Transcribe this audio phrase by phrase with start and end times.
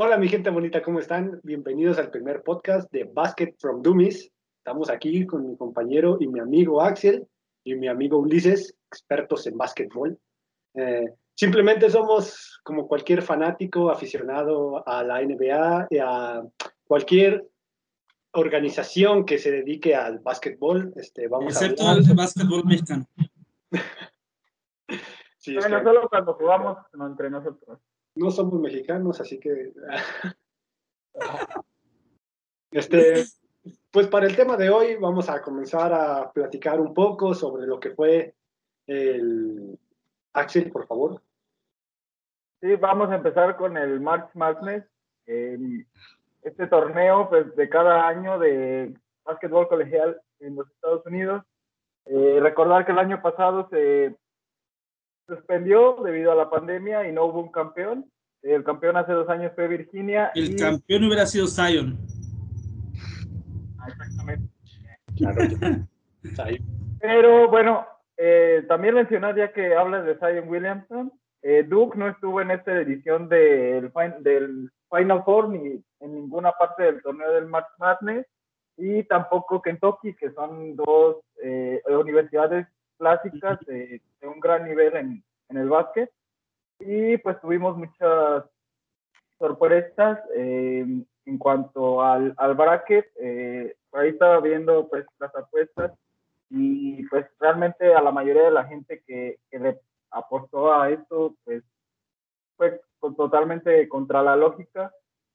[0.00, 1.40] Hola mi gente bonita, ¿cómo están?
[1.42, 4.30] Bienvenidos al primer podcast de Basket from Dummies.
[4.58, 7.26] Estamos aquí con mi compañero y mi amigo Axel
[7.64, 10.16] y mi amigo Ulises, expertos en básquetbol.
[10.74, 11.04] Eh,
[11.34, 16.44] simplemente somos como cualquier fanático aficionado a la NBA y a
[16.84, 17.48] cualquier
[18.34, 20.92] organización que se dedique al básquetbol.
[20.94, 23.04] Este, vamos Excepto a el básquetbol mexicano.
[25.40, 27.78] Sí, es Bueno, que solo cuando jugamos no, entre nosotros.
[28.18, 29.72] No somos mexicanos, así que...
[32.70, 33.24] este,
[33.90, 37.80] pues para el tema de hoy vamos a comenzar a platicar un poco sobre lo
[37.80, 38.34] que fue
[38.86, 39.78] el...
[40.32, 41.22] Axel, por favor.
[42.60, 44.84] Sí, vamos a empezar con el March Madness.
[45.26, 45.84] eh,
[46.42, 48.94] este torneo pues, de cada año de
[49.24, 51.44] básquetbol colegial en los Estados Unidos.
[52.06, 54.16] Eh, recordar que el año pasado se
[55.28, 58.10] suspendió debido a la pandemia y no hubo un campeón.
[58.42, 60.30] El campeón hace dos años fue Virginia.
[60.34, 61.96] El y- campeón hubiera sido Zion.
[63.78, 64.48] Ah, Exactamente.
[65.16, 65.40] Claro.
[67.00, 72.40] Pero bueno, eh, también mencionar ya que hablas de Zion Williamson, eh, Duke no estuvo
[72.40, 77.46] en esta edición del, fin- del Final Four ni en ninguna parte del torneo del
[77.46, 78.26] March Madness
[78.76, 82.66] y tampoco Kentucky, que son dos eh, universidades
[82.98, 86.10] clásicas de, de un gran nivel en, en el básquet.
[86.80, 88.44] Y pues tuvimos muchas
[89.38, 90.84] sorpresas eh,
[91.24, 93.06] en cuanto al, al bracket.
[93.20, 95.92] Eh, ahí estaba viendo pues las apuestas
[96.50, 101.34] y pues realmente a la mayoría de la gente que, que le apostó a esto
[101.44, 101.62] pues
[102.56, 104.92] fue con- totalmente contra la lógica.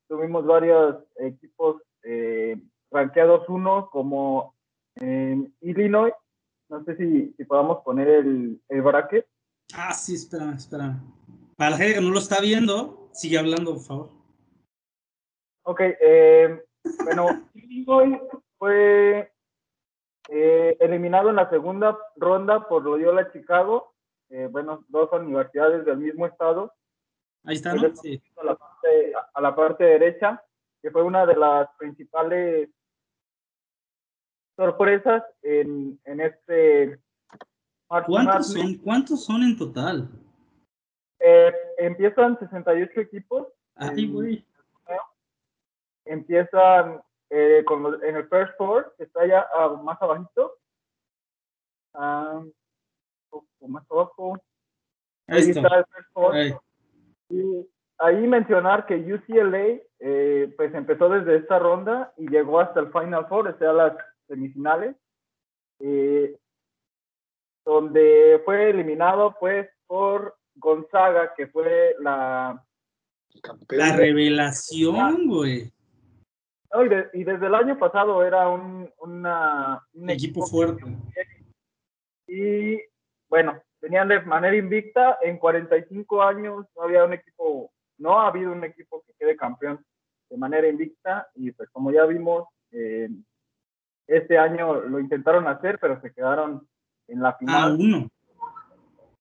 [0.08, 2.56] Tuvimos varios equipos eh,
[2.90, 4.54] rankeados uno como
[4.96, 6.14] en Illinois.
[6.74, 9.24] No sé si, si podamos poner el, el bracket.
[9.74, 10.96] Ah, sí, espera, espera.
[11.56, 14.10] Para la gente que no lo está viendo, sigue hablando, por favor.
[15.62, 16.64] Ok, eh,
[17.04, 18.20] bueno, Illinois
[18.58, 19.32] fue
[20.30, 23.94] eh, eliminado en la segunda ronda por Loyola Chicago.
[24.30, 26.72] Eh, bueno, dos universidades del mismo estado.
[27.44, 27.94] Ahí está, ¿no?
[27.94, 28.20] Sí.
[28.36, 30.42] a la parte, a la parte derecha,
[30.82, 32.68] que fue una de las principales
[34.56, 36.98] sorpresas en, en este
[37.90, 38.74] March ¿Cuántos Madness.
[38.76, 38.78] son?
[38.84, 40.08] ¿Cuántos son en total?
[41.20, 44.46] Eh, empiezan 68 equipos, Ay, güey.
[46.04, 47.00] empiezan
[47.30, 50.52] eh, con los- en el first four, que está allá ah, más abajito,
[51.96, 52.52] Ah, un
[53.30, 54.36] poco más abajo,
[55.28, 55.78] Ahí está.
[55.78, 56.34] el first four.
[56.34, 56.54] Ahí.
[57.30, 57.66] Y
[57.98, 63.26] ahí mencionar que UCLA eh, pues empezó desde esta ronda y llegó hasta el Final
[63.28, 64.96] Four, o sea, las semifinales,
[65.80, 66.36] eh,
[67.64, 72.62] donde fue eliminado pues por Gonzaga, que fue la...
[73.70, 75.72] La revelación, güey.
[76.72, 80.84] no, y, de- y desde el año pasado era un, una, un Equipo fuerte.
[82.28, 82.80] Y
[83.28, 88.52] bueno, tenían de manera invicta, en 45 años no había un equipo, no ha habido
[88.52, 89.84] un equipo que quede campeón
[90.30, 93.08] de manera invicta y pues como ya vimos, eh,
[94.06, 96.66] este año lo intentaron hacer, pero se quedaron
[97.08, 97.76] en la A final.
[97.78, 98.08] uno.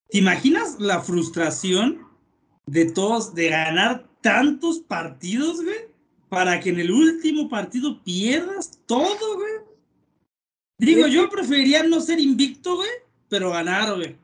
[0.09, 2.07] ¿Te imaginas la frustración
[2.66, 5.91] de todos de ganar tantos partidos, güey?
[6.29, 9.53] Para que en el último partido pierdas todo, güey.
[10.77, 12.89] Digo, yo preferiría no ser invicto, güey,
[13.29, 14.17] pero ganar, güey.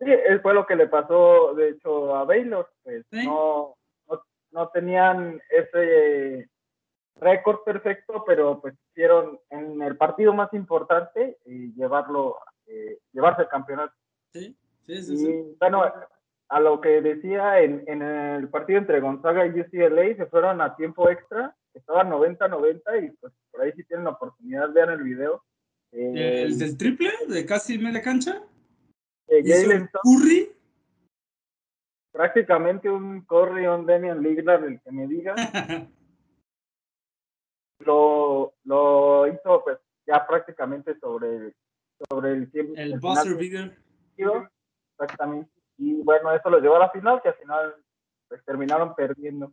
[0.00, 0.06] Sí,
[0.42, 2.68] fue lo que le pasó, de hecho, a Baylor.
[2.82, 3.24] Pues Sí.
[3.24, 3.76] no,
[4.08, 6.48] no, no tenían ese
[7.16, 9.38] récord perfecto, pero pues hicieron
[9.74, 13.94] en el partido más importante y llevarlo, eh, llevarse el campeonato.
[14.32, 15.16] Sí, sí, sí.
[15.18, 15.28] sí.
[15.30, 15.84] Y bueno,
[16.48, 20.76] a lo que decía, en, en el partido entre Gonzaga y UCLA se fueron a
[20.76, 25.42] tiempo extra, estaban 90-90 y pues por ahí si tienen la oportunidad vean el video.
[25.92, 28.42] Eh, El del triple de casi media cancha.
[29.28, 30.52] eh, Suggs, Curry.
[32.12, 35.34] prácticamente un Curry, un Damian Lillard, el que me diga,
[37.86, 41.54] lo, lo hizo pues ya prácticamente sobre,
[42.08, 42.74] sobre el tiempo.
[42.76, 43.78] El el buzzer beater.
[44.98, 45.50] Exactamente.
[45.78, 47.74] Y bueno, eso lo llevó a la final, que al final
[48.28, 49.52] pues, terminaron perdiendo.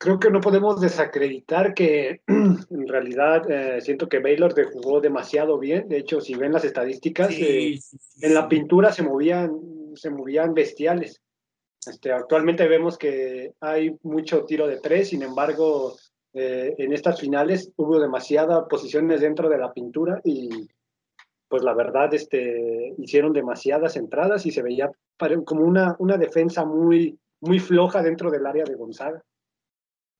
[0.00, 5.58] Creo que no podemos desacreditar que en realidad eh, siento que Baylor de- jugó demasiado
[5.58, 5.88] bien.
[5.88, 8.48] De hecho, si ven las estadísticas, eh, Sí, sí, sí, en la sí.
[8.48, 9.58] pintura se movían,
[9.96, 11.20] se movían bestiales.
[11.84, 15.96] Este, actualmente vemos que hay mucho tiro de tres, sin embargo,
[16.34, 20.68] eh, en estas finales hubo demasiadas posiciones dentro de la pintura y
[21.48, 24.90] pues la verdad este, hicieron demasiadas entradas y se veía
[25.44, 29.22] como una, una defensa muy, muy floja dentro del área de Gonzaga.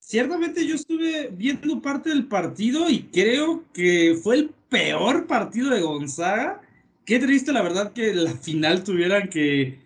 [0.01, 5.83] Ciertamente yo estuve viendo parte del partido y creo que fue el peor partido de
[5.83, 6.63] Gonzaga.
[7.05, 9.79] Qué triste la verdad que la final tuvieran que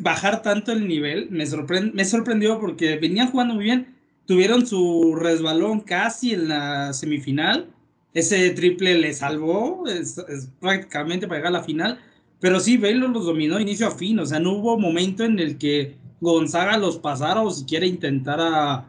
[0.00, 1.30] bajar tanto el nivel.
[1.30, 1.44] Me,
[1.92, 3.95] me sorprendió porque venían jugando muy bien.
[4.26, 7.68] Tuvieron su resbalón casi en la semifinal.
[8.12, 10.20] Ese triple le salvó es,
[10.60, 12.00] prácticamente para llegar a la final.
[12.40, 14.18] Pero sí, Baylor los dominó inicio a fin.
[14.18, 18.86] O sea, no hubo momento en el que Gonzaga los pasara o siquiera intentara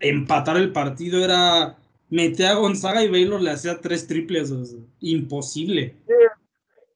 [0.00, 1.22] empatar el partido.
[1.24, 1.76] Era
[2.08, 4.52] meter a Gonzaga y Baylor le hacía tres triples.
[5.00, 5.94] imposible.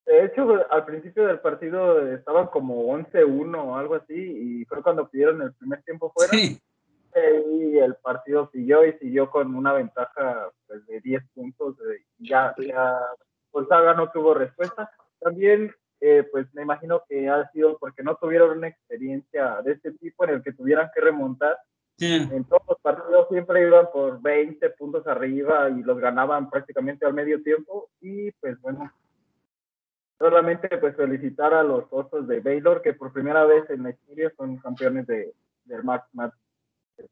[0.06, 5.08] De hecho, al principio del partido estaban como 11-1 o algo así, y fue cuando
[5.08, 6.32] pidieron el primer tiempo fuera.
[7.62, 11.76] Y el partido siguió y siguió con una ventaja pues, de 10 puntos.
[12.18, 12.98] Y ya, ya
[13.52, 14.90] Gonzaga no tuvo respuesta.
[15.20, 19.92] También, eh, pues me imagino que ha sido porque no tuvieron una experiencia de este
[19.92, 21.56] tipo en el que tuvieran que remontar.
[21.98, 27.14] En todos los partidos siempre iban por 20 puntos arriba y los ganaban prácticamente al
[27.14, 27.90] medio tiempo.
[28.00, 28.92] Y pues bueno,
[30.18, 34.32] solamente pues felicitar a los osos de Baylor que por primera vez en la historia
[34.36, 35.32] son campeones de,
[35.64, 36.41] del March Madness.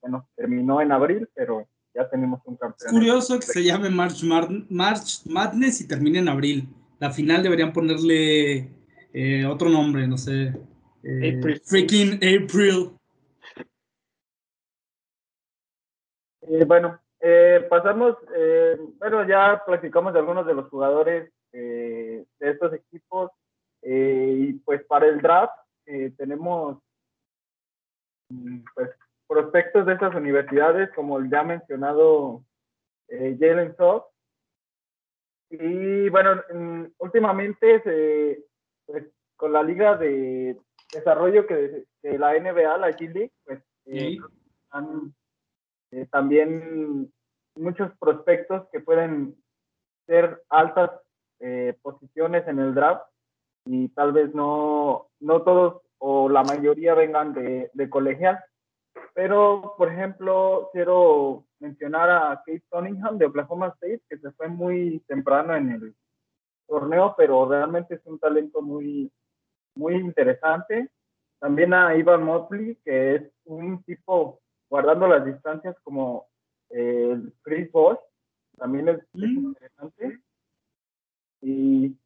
[0.00, 2.86] Bueno, terminó en abril, pero ya tenemos un campeón.
[2.86, 4.22] Es curioso que se llame March,
[4.68, 6.68] March Madness y termine en abril.
[6.98, 8.70] La final deberían ponerle
[9.12, 10.54] eh, otro nombre, no sé.
[11.02, 11.60] Eh, April.
[11.64, 12.92] Freaking April.
[16.42, 17.00] Eh, bueno,
[17.68, 18.16] pasamos,
[18.98, 23.30] bueno, ya platicamos de algunos de los jugadores eh, de estos equipos.
[23.82, 25.54] Eh, y pues para el draft
[25.86, 26.78] eh, tenemos
[28.28, 28.90] mm, pues
[29.30, 32.42] prospectos de estas universidades, como el ya mencionado
[33.08, 34.06] Jalen Soft.
[35.50, 38.44] Y bueno, mm, últimamente
[38.86, 39.04] pues,
[39.36, 40.58] con la liga de
[40.92, 43.62] desarrollo que de, la NBA, la G League, pues
[44.70, 45.14] han
[46.10, 47.12] también
[47.54, 49.36] muchos prospectos que pueden
[50.06, 50.90] ser altas
[51.38, 53.04] eh, posiciones en el draft
[53.64, 58.42] y tal vez no, no todos o la mayoría vengan de, de colegial.
[59.14, 65.00] Pero, por ejemplo, quiero mencionar a Kate Cunningham de Oklahoma State, que se fue muy
[65.06, 65.94] temprano en el
[66.66, 69.12] torneo, pero realmente es un talento muy,
[69.74, 70.90] muy interesante.
[71.38, 76.26] También a Ivan Motley, que es un tipo guardando las distancias como
[76.70, 78.00] eh, Chris Bosch,
[78.56, 79.46] también es, es mm.
[79.46, 80.20] interesante.
[81.42, 81.96] Y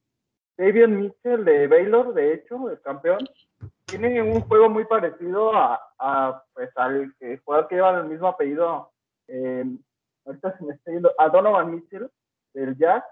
[0.57, 3.19] Davion Mitchell de Baylor, de hecho, el campeón,
[3.87, 8.29] tiene un juego muy parecido a, a pues, al que, jugador que lleva el mismo
[8.29, 8.91] apellido,
[9.29, 9.65] eh,
[10.25, 12.11] ahorita se me está yendo, a Donovan Mitchell
[12.55, 13.05] del Jazz.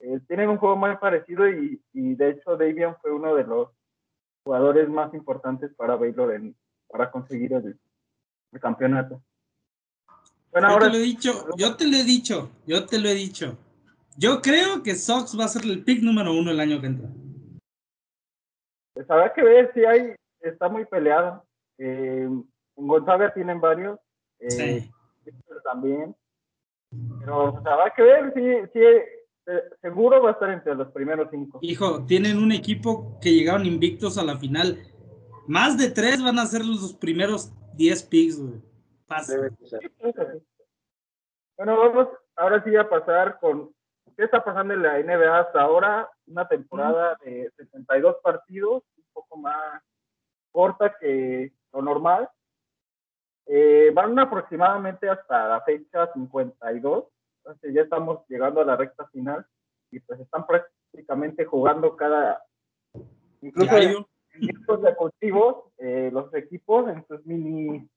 [0.00, 3.70] Eh, tienen un juego muy parecido y, y, de hecho Davion fue uno de los
[4.44, 6.54] jugadores más importantes para Baylor en,
[6.88, 7.78] para conseguir el,
[8.52, 9.22] el campeonato.
[10.52, 13.08] Bueno, yo ahora, te lo he dicho, yo te lo he dicho, yo te lo
[13.08, 13.56] he dicho.
[14.18, 17.08] Yo creo que Sox va a ser el pick número uno el año que entra.
[18.96, 21.44] Pues habrá que ver si hay, está muy peleado.
[21.76, 22.46] Eh, en
[22.88, 23.98] Gonzaga tienen varios.
[24.38, 24.90] Eh, sí.
[25.62, 26.16] También.
[27.20, 31.28] Pero pues, habrá que ver si, si eh, seguro va a estar entre los primeros
[31.30, 31.58] cinco.
[31.60, 34.78] Hijo, tienen un equipo que llegaron invictos a la final.
[35.46, 38.62] Más de tres van a ser los primeros diez picks, güey.
[39.06, 39.54] Fácil.
[41.58, 43.76] Bueno, vamos ahora sí a pasar con
[44.16, 46.10] ¿Qué está pasando en la NBA hasta ahora?
[46.26, 49.82] Una temporada de 72 partidos, un poco más
[50.50, 52.28] corta que lo normal.
[53.46, 57.04] Eh, van aproximadamente hasta la fecha 52,
[57.38, 59.46] entonces ya estamos llegando a la recta final
[59.92, 62.42] y pues están prácticamente jugando cada,
[63.40, 64.04] incluso en
[64.40, 67.88] estos deportivos, eh, los equipos en sus mini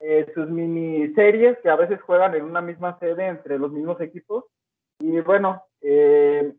[0.00, 4.46] eh, sus miniseries que a veces juegan en una misma sede entre los mismos equipos.
[5.00, 6.54] Y bueno, eh,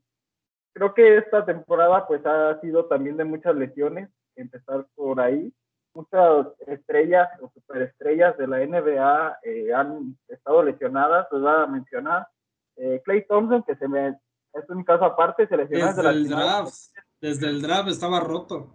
[0.74, 5.53] creo que esta temporada pues ha sido también de muchas lesiones, empezar por ahí.
[5.93, 12.27] Muchas estrellas o superestrellas de la NBA eh, han estado lesionadas, les voy a mencionar.
[13.03, 14.17] Clay Thompson, que se me,
[14.53, 16.74] es un caso aparte, se lesionó desde, el draft.
[17.19, 18.69] Desde el draft estaba roto.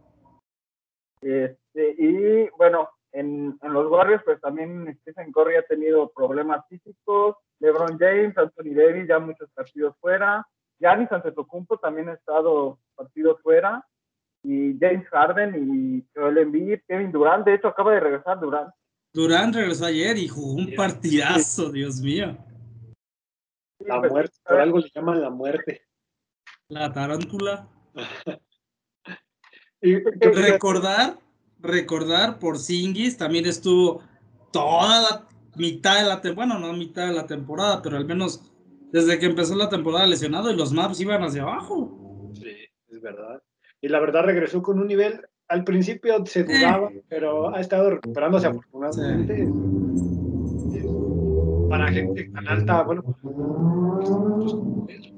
[1.20, 7.36] Este, y bueno, en, en, los barrios, pues también Stephen Curry ha tenido problemas físicos,
[7.60, 10.46] LeBron James, Anthony Davis, ya muchos partidos fuera,
[10.78, 13.84] Giannis Antetokounmpo también ha estado partidos fuera,
[14.42, 18.72] y James Harden y Joel Embiid, Kevin Durant, de hecho acaba de regresar Durant.
[19.12, 22.36] Durant regresó ayer y jugó un partidazo, Dios mío.
[23.78, 25.82] La pues, muerte, por algo le llaman la muerte.
[26.68, 27.68] La tarántula.
[29.80, 31.18] y, recordar
[31.66, 34.02] recordar, por Singis también estuvo
[34.52, 38.42] toda la mitad de la temporada, bueno, no mitad de la temporada, pero al menos
[38.92, 42.30] desde que empezó la temporada lesionado y los maps iban hacia abajo.
[42.34, 42.54] Sí,
[42.88, 43.42] es verdad.
[43.80, 48.46] Y la verdad regresó con un nivel, al principio se dudaba, pero ha estado recuperándose
[48.46, 49.48] afortunadamente.
[51.68, 53.02] Para gente tan alta, bueno,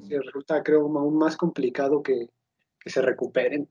[0.09, 2.29] resulta creo aún más complicado que,
[2.81, 3.69] que se recuperen.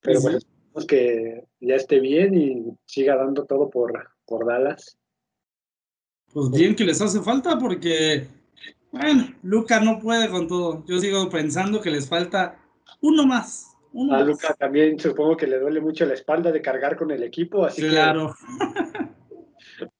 [0.00, 0.38] Pero bueno,
[0.72, 3.92] esperemos que ya esté bien y siga dando todo por,
[4.26, 4.98] por Dallas.
[6.32, 8.26] Pues bien que les hace falta porque,
[8.90, 10.84] bueno, Luca no puede con todo.
[10.86, 12.58] Yo sigo pensando que les falta
[13.02, 13.76] uno más.
[13.92, 14.26] Uno A más.
[14.26, 17.82] Luca también supongo que le duele mucho la espalda de cargar con el equipo, así
[17.82, 18.34] Claro.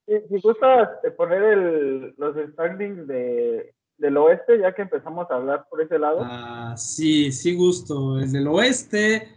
[0.05, 5.65] Si, si gustas poner el, los standings de, del oeste, ya que empezamos a hablar
[5.69, 6.19] por ese lado.
[6.23, 8.19] Ah, sí, sí gusto.
[8.19, 9.27] El del oeste,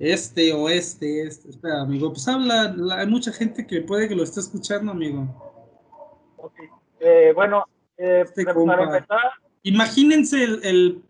[0.00, 1.50] este, oeste, este.
[1.50, 2.72] Espera, amigo, pues habla.
[2.76, 5.26] la- hay mucha gente que puede que lo esté escuchando, amigo.
[6.38, 6.54] Ok.
[6.98, 7.64] Eh, bueno,
[7.96, 8.82] eh, Este para compa.
[8.82, 9.20] empezar,
[9.62, 11.02] Imagínense el, el,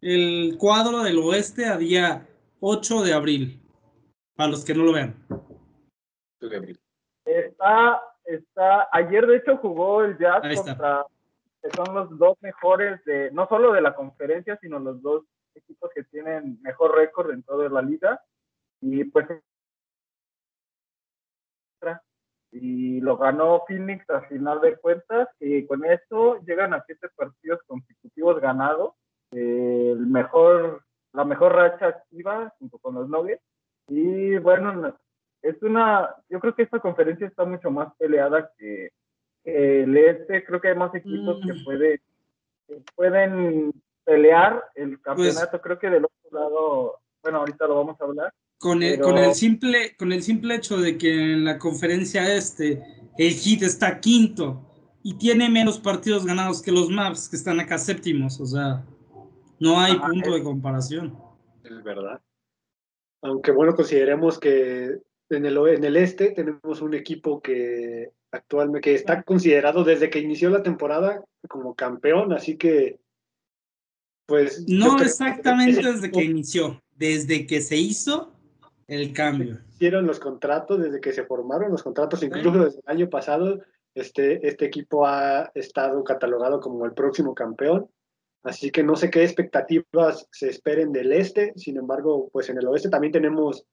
[0.00, 2.26] el cuadro del oeste a día
[2.60, 3.60] 8 de abril.
[4.36, 5.14] Para los que no lo vean.
[6.40, 6.74] que
[7.24, 10.72] está, está, ayer de hecho jugó el Jazz Ahí está.
[10.72, 11.06] contra,
[11.62, 15.22] que son los dos mejores de, no solo de la conferencia, sino los dos
[15.56, 18.20] equipos que tienen mejor récord en toda la liga.
[18.80, 19.26] Y pues
[22.54, 27.60] y lo ganó Phoenix al final de cuentas y con eso llegan a siete partidos
[27.66, 28.94] consecutivos ganados
[29.32, 33.42] el mejor la mejor racha activa junto con los Nuggets
[33.88, 34.96] y bueno
[35.42, 38.90] es una yo creo que esta conferencia está mucho más peleada que,
[39.42, 41.64] que el este creo que hay más equipos que Mm.
[41.64, 42.00] puede
[42.68, 43.72] que pueden
[44.04, 48.32] pelear el campeonato Pues creo que del otro lado bueno ahorita lo vamos a hablar
[48.58, 52.34] Con el, Pero- con, el simple, con el simple hecho de que en la conferencia
[52.34, 52.82] este
[53.18, 54.70] el Heat está quinto
[55.02, 58.82] y tiene menos partidos ganados que los Maps que están acá séptimos, o sea,
[59.60, 61.18] no hay Ajá, punto es- de comparación.
[61.62, 62.20] Es verdad.
[63.22, 64.98] Aunque bueno, consideremos que
[65.30, 70.18] en el, en el este tenemos un equipo que actualmente que está considerado desde que
[70.18, 72.98] inició la temporada como campeón, así que
[74.26, 78.32] pues No exactamente desde que inició, desde que se hizo
[78.86, 79.58] el cambio.
[79.72, 83.60] hicieron los contratos, desde que se formaron los contratos, incluso desde el año pasado,
[83.94, 87.88] este, este equipo ha estado catalogado como el próximo campeón.
[88.42, 91.54] Así que no sé qué expectativas se esperen del este.
[91.56, 93.64] Sin embargo, pues en el oeste también tenemos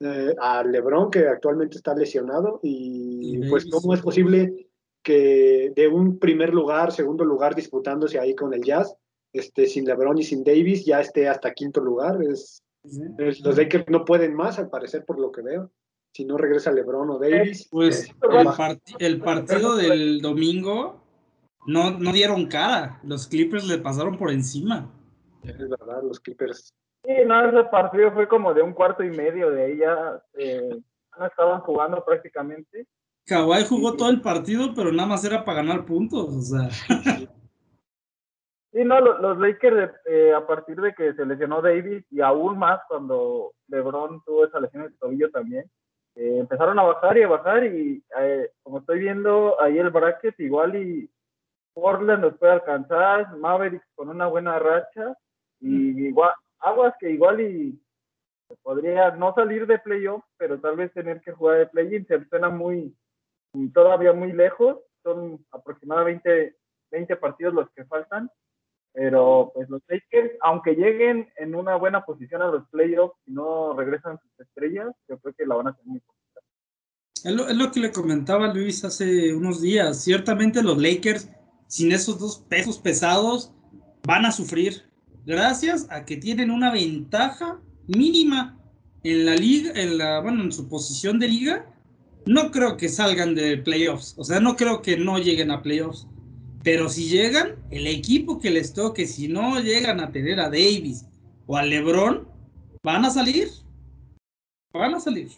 [0.00, 2.60] eh, a LeBron, que actualmente está lesionado.
[2.62, 4.68] Y, Y pues, ¿cómo es posible
[5.02, 8.94] que de un primer lugar, segundo lugar, disputándose ahí con el Jazz,
[9.32, 12.22] este, sin LeBron y sin Davis, ya esté hasta quinto lugar?
[12.22, 12.62] Es,
[13.18, 15.70] es- los Lakers no pueden más, al parecer, por lo que veo.
[16.12, 17.68] Si no regresa LeBron o Davis.
[17.70, 21.04] Pues eh, el, parti- el partido del domingo
[21.66, 24.90] no, no dieron cara, los Clippers le pasaron por encima.
[25.42, 26.72] es verdad, los Clippers.
[27.04, 30.80] Sí, no, ese partido fue como de un cuarto y medio, de ahí ya eh,
[31.18, 32.86] no estaban jugando prácticamente.
[33.26, 36.70] Kawhi jugó todo el partido, pero nada más era para ganar puntos, o sea.
[38.72, 42.58] Sí, no, lo- los, Lakers eh, a partir de que se lesionó Davis y aún
[42.58, 45.64] más cuando LeBron tuvo esa lesión en el tobillo también,
[46.16, 50.38] eh, empezaron a bajar y a bajar y eh, como estoy viendo ahí el bracket
[50.40, 51.10] igual y
[51.74, 55.16] Portland nos puede alcanzar, Mavericks con una buena racha
[55.60, 57.80] y igual Aguas que igual y
[58.62, 62.48] podría no salir de playoff, pero tal vez tener que jugar de play-in, se suena
[62.48, 62.94] muy
[63.72, 66.56] todavía muy lejos, son aproximadamente
[66.90, 68.30] 20 partidos los que faltan,
[68.92, 73.74] pero pues los Lakers, aunque lleguen en una buena posición a los playoffs y no
[73.74, 76.46] regresan sus estrellas, yo creo que la van a tener muy complicada.
[77.24, 80.02] Es lo, es lo que le comentaba Luis hace unos días.
[80.02, 81.30] Ciertamente los Lakers,
[81.66, 83.52] sin esos dos pesos pesados,
[84.06, 84.84] van a sufrir.
[85.26, 88.58] Gracias a que tienen una ventaja mínima
[89.02, 91.66] en la liga, en la, bueno, en su posición de liga.
[92.26, 94.14] No creo que salgan de playoffs.
[94.18, 96.06] O sea, no creo que no lleguen a playoffs.
[96.70, 101.06] Pero si llegan, el equipo que les toque, si no llegan a tener a Davis
[101.46, 102.28] o a LeBron,
[102.82, 103.48] van a salir.
[104.74, 105.30] Van a salir.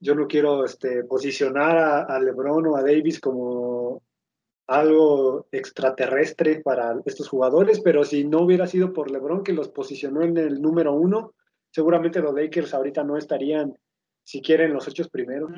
[0.00, 4.02] Yo no quiero este, posicionar a, a LeBron o a Davis como
[4.68, 10.22] algo extraterrestre para estos jugadores, pero si no hubiera sido por LeBron que los posicionó
[10.22, 11.34] en el número uno,
[11.70, 13.76] seguramente los Lakers ahorita no estarían
[14.24, 15.50] siquiera en los ocho primeros.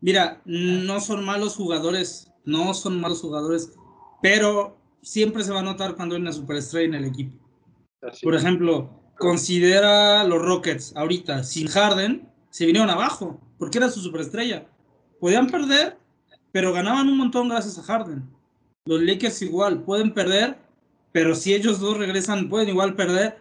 [0.00, 3.74] Mira, no son malos jugadores, no son malos jugadores,
[4.22, 7.36] pero siempre se va a notar cuando hay una superestrella en el equipo.
[8.00, 14.00] Así Por ejemplo, considera los Rockets ahorita sin Harden, se vinieron abajo, porque era su
[14.00, 14.66] superestrella.
[15.20, 15.98] Podían perder,
[16.50, 18.26] pero ganaban un montón gracias a Harden.
[18.86, 20.58] Los Lakers igual, pueden perder,
[21.12, 23.38] pero si ellos dos regresan, pueden igual perder,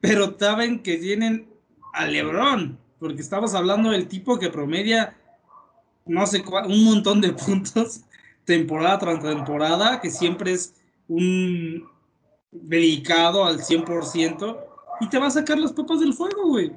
[0.00, 1.48] pero saben que tienen
[1.94, 5.16] a LeBron, porque estamos hablando del tipo que promedia,
[6.04, 8.02] no sé, un montón de puntos
[8.44, 10.74] temporada tras temporada, que siempre es
[11.08, 11.88] un
[12.50, 14.58] dedicado al 100%
[15.00, 16.72] y te va a sacar las papas del fuego, güey.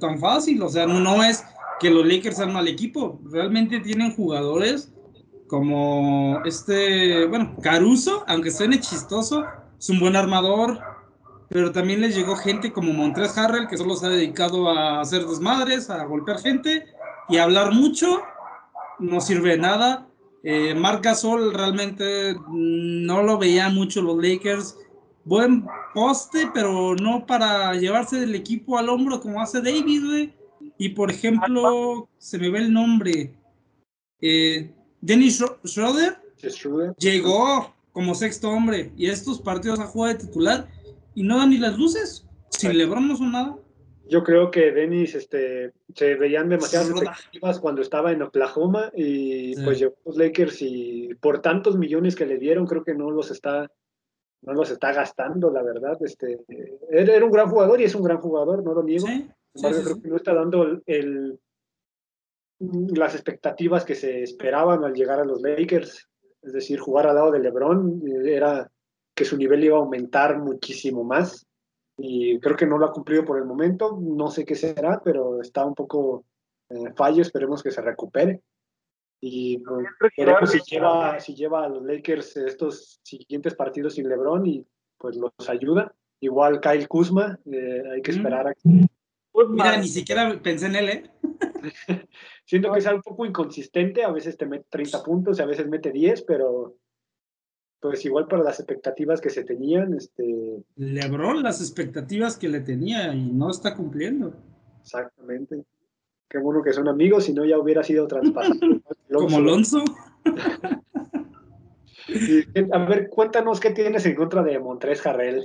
[0.00, 1.44] Tan fácil, o sea, no, es
[1.80, 4.92] que los Lakers sean mal equipo, realmente tienen jugadores
[5.48, 9.44] como este, bueno, Caruso, aunque suene chistoso,
[9.78, 10.80] es un buen armador,
[11.48, 15.26] pero también les llegó gente como Montres Harrell, que solo se ha dedicado a hacer
[15.26, 16.86] desmadres, a golpear gente
[17.28, 18.22] y hablar mucho,
[18.98, 20.06] no sirve de nada.
[20.42, 24.76] Eh, Marc Gasol realmente no lo veía mucho los Lakers.
[25.24, 30.30] Buen poste, pero no para llevarse del equipo al hombro como hace David,
[30.78, 33.34] Y por ejemplo, se me ve el nombre.
[34.20, 36.18] Eh, Dennis Schroeder
[36.98, 40.68] llegó como sexto hombre y estos partidos a jugar de titular
[41.14, 42.26] y no dan ni las luces.
[42.50, 43.56] Sin LeBron no son nada.
[44.08, 49.78] Yo creo que Dennis este, se veían demasiadas expectativas cuando estaba en Oklahoma y pues
[49.78, 53.70] llegó los Lakers y por tantos millones que le dieron creo que no los está
[54.42, 55.96] no los está gastando, la verdad.
[56.00, 56.40] Este,
[56.90, 59.06] era, un gran jugador y es un gran jugador, no lo niego.
[59.06, 61.38] Sí, creo que no está dando el,
[62.58, 66.08] las expectativas que se esperaban al llegar a los Lakers.
[66.42, 68.68] Es decir, jugar al lado de LeBron era
[69.14, 71.46] que su nivel iba a aumentar muchísimo más
[71.96, 73.98] y creo que no lo ha cumplido por el momento.
[74.00, 76.24] No sé qué será, pero está un poco
[76.70, 77.22] eh, fallo.
[77.22, 78.42] Esperemos que se recupere.
[79.20, 84.44] Y pues, veremos si lleva, si lleva a los Lakers estos siguientes partidos sin LeBron
[84.46, 84.66] y
[84.98, 85.94] pues los ayuda.
[86.20, 88.86] Igual Kyle Kuzma, eh, hay que esperar a que.
[89.48, 91.10] Mira, ni siquiera pensé en él, ¿eh?
[92.44, 95.90] Siento que es un poco inconsistente, a veces te mete 30 puntos, a veces mete
[95.90, 96.76] 10, pero
[97.82, 100.62] pues igual para las expectativas que se tenían, este...
[100.76, 104.32] Lebron las expectativas que le tenía y no está cumpliendo.
[104.80, 105.64] Exactamente.
[106.28, 108.56] Qué bueno que son amigos, si no ya hubiera sido traspasado.
[109.12, 109.82] Como Alonso.
[112.72, 115.44] a ver, cuéntanos qué tienes en contra de Montres Jarrell.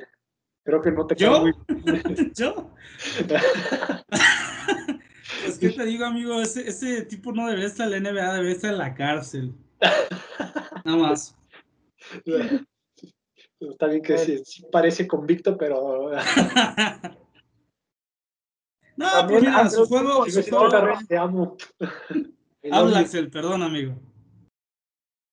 [0.63, 1.45] Creo que no te ¿Yo?
[2.35, 2.71] ¿Yo?
[5.47, 8.51] es que te digo, amigo, ese, ese tipo no debe estar en la NBA, debe
[8.51, 9.55] estar en la cárcel.
[10.85, 11.35] Nada más.
[13.59, 16.11] Está bien que sí, parece convicto, pero.
[18.97, 20.25] no, pues mira, su juego.
[20.29, 20.69] Su juego...
[21.07, 21.57] Te amo.
[22.71, 23.95] Habla, Axel, perdón, amigo.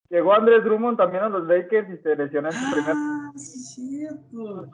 [0.09, 2.95] Llegó Andrés Drummond también a los Lakers y se lesionó en su primer.
[2.97, 4.71] Ah, sí, cierto.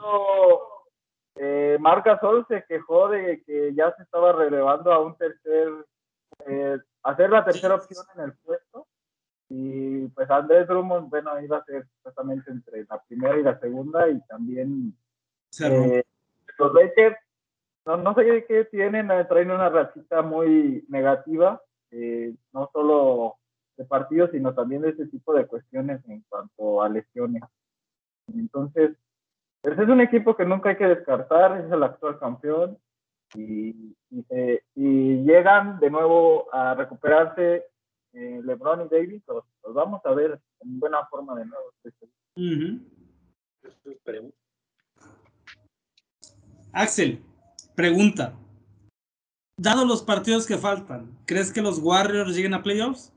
[1.37, 5.87] Eh, Marca Sol se quejó de que ya se estaba relevando a un tercer.
[6.47, 8.87] Eh, hacer la tercera opción en el puesto
[9.53, 14.09] y pues Andrés Drummond, bueno, iba a ser exactamente entre la primera y la segunda
[14.09, 14.97] y también
[15.61, 16.05] eh,
[16.57, 17.17] los Lakers,
[17.85, 21.61] no, no sé qué tienen, eh, traen una rachita muy negativa,
[21.91, 23.39] eh, no solo
[23.77, 27.43] de partidos, sino también de ese tipo de cuestiones en cuanto a lesiones.
[28.33, 28.97] Entonces,
[29.63, 32.79] pues es un equipo que nunca hay que descartar, es el actual campeón
[33.35, 34.25] y, y,
[34.77, 37.70] y llegan de nuevo a recuperarse
[38.13, 41.71] eh, LeBron y Davis, los, vamos a ver en buena forma de nuevo.
[46.73, 47.23] Axel,
[47.75, 48.35] pregunta.
[49.57, 53.13] Dado los partidos que faltan, ¿crees que los Warriors lleguen a playoffs?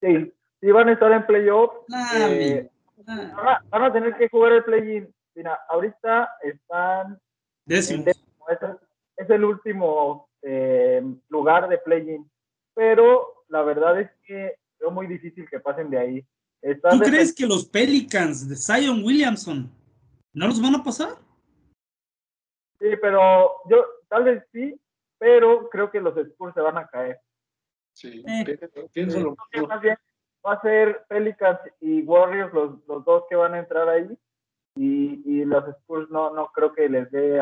[0.00, 1.76] Sí, sí van a estar en playoffs.
[2.16, 2.70] Eh,
[3.04, 5.14] van, a, tener que jugar el play-in.
[5.34, 7.20] Mira, ahorita están.
[7.64, 8.04] Décimo.
[8.06, 12.31] Es, el último eh, lugar de play-in
[12.74, 16.26] pero la verdad es que veo muy difícil que pasen de ahí.
[16.62, 19.70] ¿Tú crees que los Pelicans de Zion Williamson
[20.32, 21.16] no los van a pasar?
[22.78, 24.80] Sí, pero yo tal vez sí,
[25.18, 27.20] pero creo que los Spurs se van a caer.
[27.92, 28.58] Sí, eh.
[28.92, 29.68] pienso lo mismo.
[29.68, 34.08] va a ser Pelicans y Warriors los, los dos que van a entrar ahí
[34.74, 37.40] y, y los Spurs no, no creo que les dé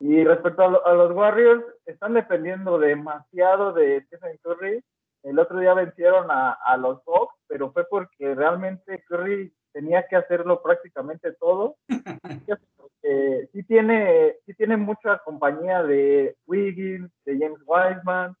[0.00, 4.82] y respecto a, los Warriors, están dependiendo demasiado de Stephen Curry.
[5.24, 10.16] El otro día vencieron a, a los Bucks, pero fue porque realmente Curry tenía que
[10.16, 11.76] hacerlo prácticamente todo.
[13.10, 18.36] Eh, sí, tiene, sí tiene mucha compañía de Wiggins, de James Wiseman.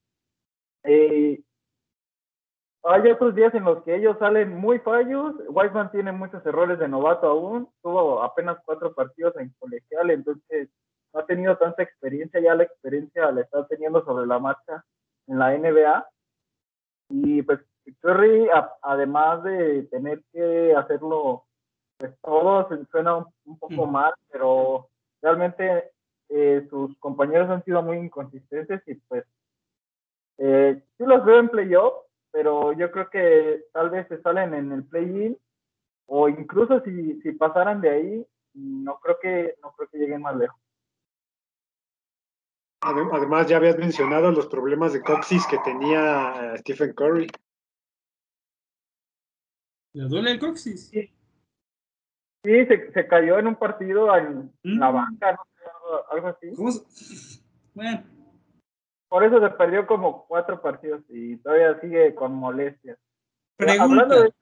[0.82, 1.40] Eh,
[2.82, 5.34] hay otros días en los que ellos salen muy fallos.
[5.48, 7.68] Wiseman tiene muchos errores de novato aún.
[7.80, 10.68] Tuvo apenas cuatro partidos en colegial, entonces
[11.18, 14.84] ha tenido tanta experiencia, ya la experiencia la está teniendo sobre la marcha
[15.26, 16.08] en la NBA.
[17.10, 17.60] Y pues
[18.00, 18.48] Curry,
[18.82, 21.44] además de tener que hacerlo
[21.98, 24.88] pues todo, suena un, poco mal, pero
[25.20, 25.90] realmente
[26.28, 29.24] eh, sus compañeros han sido muy inconsistentes y pues
[30.38, 31.94] eh, sí los veo en playoff,
[32.30, 35.36] pero yo creo que tal vez se salen en el play-in
[36.06, 40.36] o incluso si, si pasaran de ahí, no creo que no creo que lleguen más
[40.36, 40.60] lejos.
[42.80, 47.26] Además, ya habías mencionado los problemas de coxis que tenía eh, Stephen Curry.
[49.94, 50.88] ¿Le duele el coxis?
[50.88, 51.10] Sí,
[52.44, 54.94] sí se, se, cayó en un partido en la mm.
[54.94, 55.64] banca, no sé,
[56.10, 56.52] algo, así.
[57.74, 58.04] Bueno.
[59.08, 62.98] Por eso se perdió como cuatro partidos y todavía sigue con molestias.
[63.56, 63.84] Pregunta.
[63.84, 64.34] Hablando de...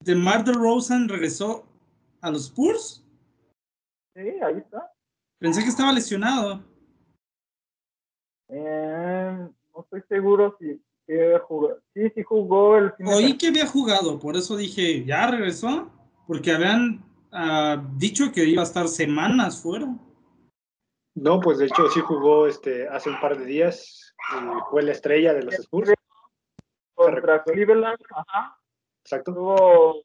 [0.00, 1.66] ¿De Mar de Rosen regresó
[2.20, 3.04] a los Spurs?
[4.14, 4.95] Sí, ahí está.
[5.38, 6.64] Pensé que estaba lesionado.
[8.48, 10.80] Eh, no estoy seguro si,
[11.42, 11.76] jugó.
[11.92, 15.90] Sí, sí jugó el Oí que había jugado, por eso dije, ¿ya regresó?
[16.26, 19.94] Porque habían uh, dicho que iba a estar semanas fuera.
[21.14, 24.92] No, pues de hecho sí jugó este hace un par de días y fue la
[24.92, 25.92] estrella de los Spurs.
[26.94, 28.58] Contra Cleveland, ajá.
[29.04, 29.34] Exacto.
[29.34, 30.02] Tuvo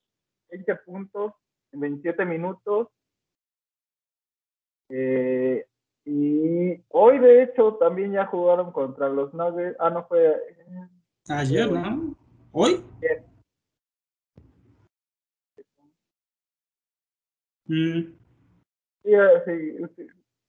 [0.50, 1.34] 20 puntos
[1.72, 2.90] en 27 minutos,
[4.92, 5.66] eh,
[6.04, 9.78] y hoy, de hecho, también ya jugaron contra los Nuggets.
[9.80, 10.36] Ah, no fue.
[11.30, 12.16] Ayer, ¿no?
[12.52, 12.84] ¿Hoy?
[17.68, 18.14] Mm.
[19.04, 19.12] Sí,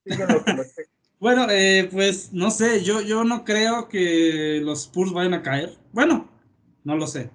[1.20, 5.76] bueno, eh, pues no sé, yo, yo no creo que los Spurs vayan a caer.
[5.92, 6.28] Bueno,
[6.82, 7.30] no lo sé.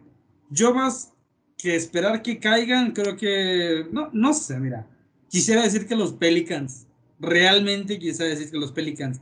[0.50, 1.14] Yo más
[1.58, 3.86] que esperar que caigan, creo que.
[3.92, 4.86] No, no sé, mira.
[5.30, 6.87] Quisiera decir que los Pelicans
[7.20, 9.22] realmente quisiera decir que los Pelicans.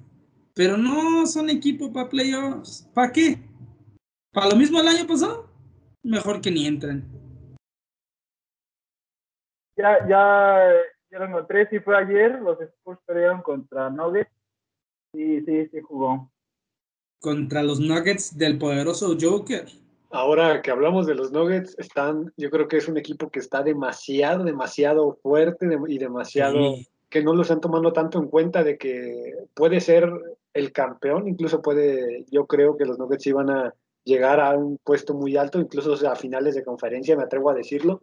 [0.53, 2.89] Pero no son equipo para playoffs.
[2.93, 3.39] ¿Para qué?
[4.31, 5.49] ¿Para lo mismo el año pasado?
[6.03, 7.05] Mejor que ni entren.
[9.77, 10.71] Ya, ya,
[11.11, 11.67] ya lo encontré.
[11.69, 12.39] Sí fue ayer.
[12.41, 14.31] Los Spurs perdieron contra Nuggets.
[15.13, 16.31] Sí, sí, sí jugó.
[17.19, 19.65] Contra los Nuggets del poderoso Joker.
[20.11, 23.63] Ahora que hablamos de los Nuggets, están, yo creo que es un equipo que está
[23.63, 26.75] demasiado, demasiado fuerte y demasiado
[27.15, 30.11] que no lo están tomando tanto en cuenta de que puede ser
[30.53, 33.73] el campeón, incluso puede, yo creo que los Nuggets iban a
[34.03, 38.01] llegar a un puesto muy alto, incluso a finales de conferencia, me atrevo a decirlo.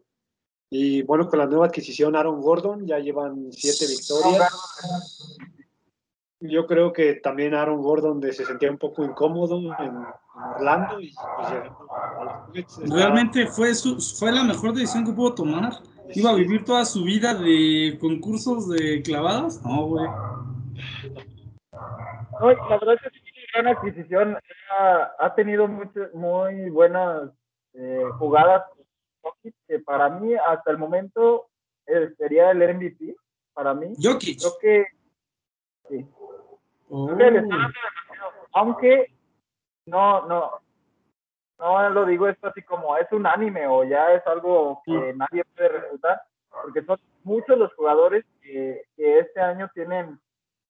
[0.70, 4.50] Y bueno, con la nueva adquisición Aaron Gordon ya llevan siete victorias.
[6.40, 9.92] Yo creo que también Aaron Gordon se sentía un poco incómodo en,
[10.56, 11.12] Orlando y
[12.50, 15.82] pues, Realmente fue, su, fue la mejor decisión que pudo tomar
[16.14, 19.62] ¿Iba a vivir toda su vida de concursos de clavadas?
[19.64, 20.06] No, güey.
[22.40, 24.38] No, la verdad es que es una gran adquisición.
[25.18, 27.30] Ha, tenido muchas, muy buenas
[27.74, 28.64] eh, jugadas
[29.68, 31.46] que para mí hasta el momento
[31.86, 33.16] eh, sería el MVP
[33.52, 33.94] para mí.
[34.00, 34.38] Jokic.
[34.38, 34.86] Creo que
[35.88, 36.06] sí.
[36.94, 37.08] Oh.
[38.52, 39.06] aunque
[39.86, 40.61] no, no,
[41.62, 45.44] no lo digo esto así como es un anime o ya es algo que nadie
[45.54, 46.20] puede refutar,
[46.50, 50.18] porque son muchos los jugadores que, este año tienen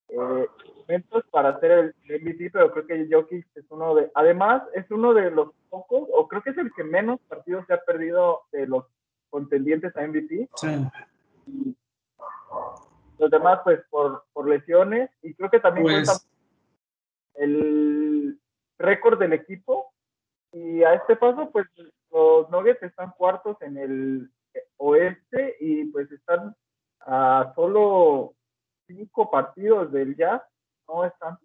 [0.09, 4.91] eh, momentos para hacer el MVP, pero creo que Jokic es uno de, además es
[4.91, 8.43] uno de los pocos, o creo que es el que menos partidos se ha perdido
[8.53, 8.85] de los
[9.31, 10.49] contendientes a MVP.
[10.57, 11.75] Sí.
[13.19, 16.29] los demás, pues, por, por lesiones, y creo que también pues
[17.37, 18.39] el
[18.79, 19.92] récord del equipo
[20.53, 21.67] y a este paso, pues
[22.11, 24.31] los Nuggets están cuartos en el
[24.77, 26.55] oeste y pues están
[27.01, 28.35] a solo
[28.87, 30.43] cinco partidos del Jazz.
[30.88, 31.38] No están.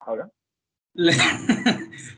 [0.00, 0.30] Ahora.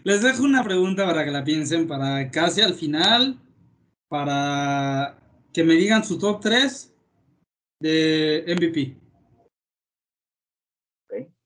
[0.05, 3.39] Les dejo una pregunta para que la piensen, para casi al final,
[4.09, 5.19] para
[5.53, 6.95] que me digan su top 3
[7.81, 8.97] de MVP.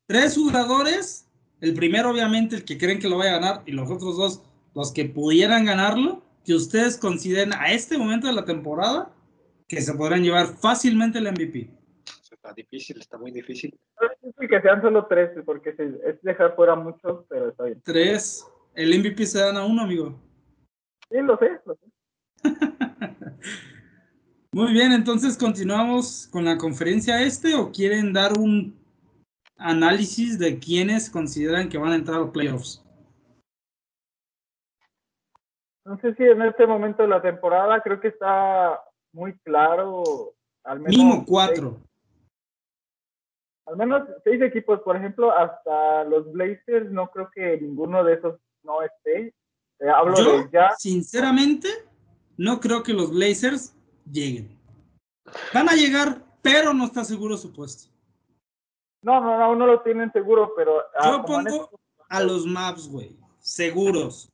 [0.06, 1.31] Tres jugadores
[1.62, 4.42] el primero, obviamente, el que creen que lo vaya a ganar, y los otros dos,
[4.74, 9.12] los que pudieran ganarlo, que ustedes consideren a este momento de la temporada
[9.68, 11.70] que se podrán llevar fácilmente el MVP.
[12.32, 13.78] Está difícil, está muy difícil.
[14.36, 17.80] que sean solo tres, porque es dejar fuera muchos, pero está bien.
[17.84, 18.44] Tres.
[18.74, 20.20] El MVP se dan a uno, amigo.
[21.08, 21.86] Sí, lo sé, lo sé.
[24.50, 28.81] Muy bien, entonces continuamos con la conferencia este o quieren dar un
[29.58, 32.84] análisis de quienes consideran que van a entrar a los playoffs?
[35.84, 38.80] No sé si en este momento de la temporada creo que está
[39.12, 40.34] muy claro.
[40.64, 41.76] Al menos Mínimo cuatro.
[43.66, 48.38] al menos seis equipos, por ejemplo, hasta los Blazers, no creo que ninguno de esos
[48.62, 49.34] no esté.
[49.80, 50.70] Eh, hablo Yo, de ya.
[50.78, 51.68] sinceramente,
[52.36, 53.74] no creo que los Blazers
[54.10, 54.56] lleguen.
[55.52, 57.90] Van a llegar, pero no está seguro su puesto.
[59.02, 60.80] No, no, no, no lo tienen seguro, pero.
[60.98, 61.70] ah, Yo pongo
[62.08, 63.16] a los Maps, güey.
[63.40, 64.30] Seguros.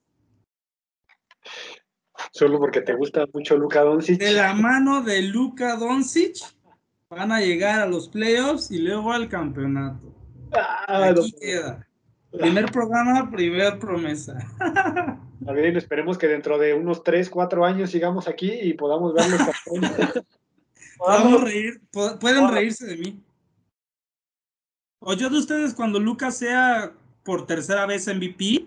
[2.33, 4.19] Solo porque te gusta mucho Luka Doncic.
[4.19, 6.37] De la mano de Luka Doncic,
[7.09, 10.15] van a llegar a los playoffs y luego al campeonato.
[10.53, 11.23] Ah, no.
[11.23, 11.87] Aquí queda.
[12.31, 14.37] Primer programa, primer promesa.
[15.47, 19.41] A ver, esperemos que dentro de unos 3, 4 años sigamos aquí y podamos verlos
[19.65, 20.25] campeones.
[20.99, 21.81] Podemos reír,
[22.21, 23.23] pueden reírse de mí.
[25.11, 26.93] O yo de ustedes cuando Lucas sea
[27.25, 28.67] por tercera vez MVP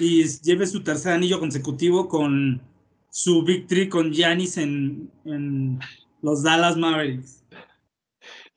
[0.00, 2.60] y lleve su tercer anillo consecutivo con
[3.08, 5.78] su victory con Giannis en, en
[6.22, 7.44] los Dallas Mavericks.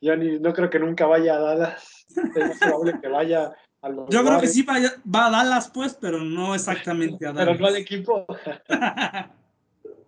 [0.02, 2.08] Ni, no creo que nunca vaya a Dallas.
[2.36, 3.52] Es probable que vaya
[3.84, 7.34] a los Yo creo que sí vaya- va a Dallas, pues, pero no exactamente a
[7.34, 7.76] Pero no al Dallas.
[7.80, 8.26] equipo.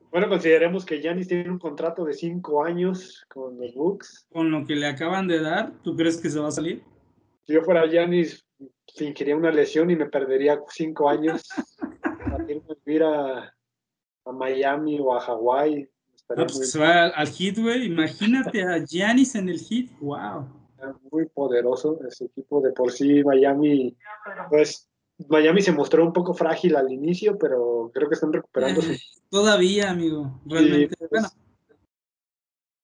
[0.10, 4.26] Bueno, consideremos que Giannis tiene un contrato de 5 años con los Bucks.
[4.32, 6.82] Con lo que le acaban de dar, ¿tú crees que se va a salir?
[7.46, 8.46] Si yo fuera Giannis,
[8.96, 11.48] fingiría una lesión y me perdería 5 años.
[12.02, 13.54] Para irme a vivir a,
[14.26, 15.88] a Miami o a Hawái.
[16.30, 17.86] Ah, pues muy, se va al, al hit, güey.
[17.86, 19.92] Imagínate a Giannis en el hit.
[20.00, 20.48] Wow.
[21.12, 22.62] muy poderoso ese equipo.
[22.62, 23.96] De por sí, Miami,
[24.50, 24.90] pues
[25.30, 28.98] Miami se mostró un poco frágil al inicio, pero creo que están recuperando su Ay,
[29.30, 30.42] Todavía, amigo.
[30.46, 30.96] Realmente.
[30.98, 31.28] pues, bueno,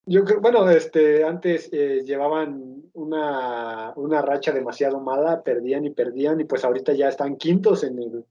[0.04, 6.40] Yo creo, bueno, este, antes eh, llevaban una, una racha demasiado mala, perdían y perdían,
[6.40, 8.24] y pues ahorita ya están quintos en, el-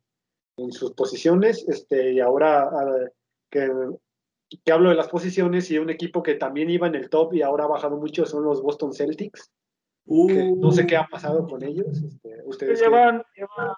[0.57, 3.09] en sus posiciones, este, y ahora ah,
[3.49, 3.71] que,
[4.65, 7.41] que hablo de las posiciones y un equipo que también iba en el top y
[7.41, 9.49] ahora ha bajado mucho son los Boston Celtics,
[10.27, 13.75] que no sé qué ha pasado con ellos, este, ustedes llevan, llevan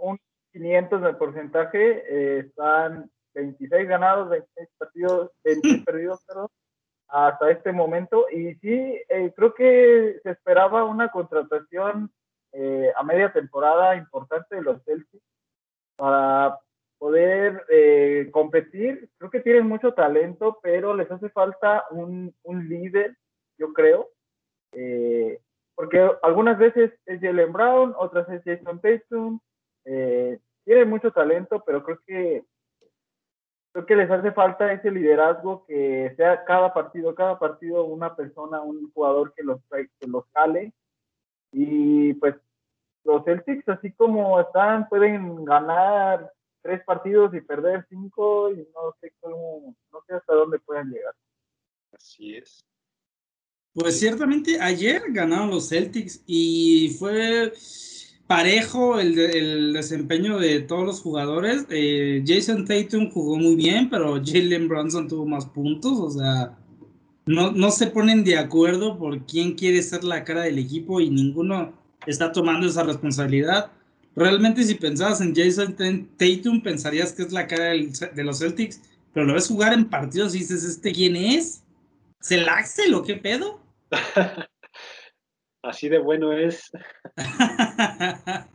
[0.00, 0.18] un
[0.52, 6.48] 500 de porcentaje, eh, están 26 ganados, 26 partidos, 26 perdidos, perdón,
[7.14, 8.26] hasta este momento.
[8.30, 12.10] Y sí, eh, creo que se esperaba una contratación
[12.52, 15.22] eh, a media temporada importante de los Celtics
[15.96, 16.58] para
[16.98, 19.08] poder eh, competir.
[19.18, 23.16] Creo que tienen mucho talento, pero les hace falta un, un líder,
[23.58, 24.10] yo creo.
[24.72, 25.38] Eh,
[25.76, 29.38] porque algunas veces es Jalen Brown, otras es Jason Tatum.
[29.84, 32.44] Eh, tienen mucho talento, pero creo que
[33.74, 38.62] creo que les hace falta ese liderazgo que sea cada partido, cada partido una persona,
[38.62, 40.72] un jugador que los trae- que los jale.
[41.50, 42.36] Y pues
[43.02, 46.32] los Celtics, así como están, pueden ganar
[46.62, 51.14] tres partidos y perder cinco, y no sé cómo, no sé hasta dónde pueden llegar.
[51.92, 52.64] Así es.
[53.72, 57.52] Pues ciertamente ayer ganaron los Celtics y fue
[58.26, 61.66] parejo el, el desempeño de todos los jugadores.
[61.70, 65.98] Eh, Jason Tatum jugó muy bien, pero Jalen Brunson tuvo más puntos.
[65.98, 66.56] O sea,
[67.26, 71.10] no, no se ponen de acuerdo por quién quiere ser la cara del equipo y
[71.10, 71.72] ninguno
[72.06, 73.70] está tomando esa responsabilidad.
[74.16, 75.74] Realmente si pensabas en Jason
[76.16, 78.80] Tatum pensarías que es la cara del- de los Celtics,
[79.12, 81.62] pero lo ves jugar en partidos y dices, ¿este quién es?
[82.20, 83.60] ¿Se el Axel o qué pedo?
[85.64, 86.70] Así de bueno es.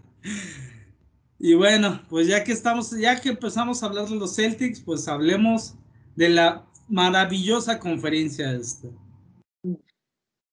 [1.40, 5.08] y bueno, pues ya que estamos, ya que empezamos a hablar de los Celtics, pues
[5.08, 5.74] hablemos
[6.16, 8.90] de la maravillosa conferencia esta.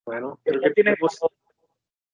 [0.07, 1.19] Bueno, creo que tiene tenemos-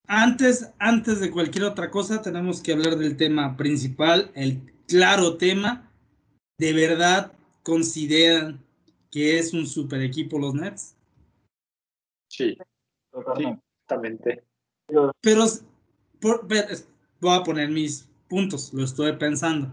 [0.09, 5.89] Antes, antes de cualquier otra cosa, tenemos que hablar del tema principal, el claro tema.
[6.59, 8.65] ¿De verdad consideran
[9.11, 10.97] que es un super equipo los Nets?
[12.29, 12.57] Sí,
[13.13, 13.63] Totalmente.
[13.93, 14.43] Exactamente.
[15.21, 15.45] Pero,
[16.21, 16.89] por- ver, es-
[17.21, 19.73] voy a poner mis puntos, lo estoy pensando.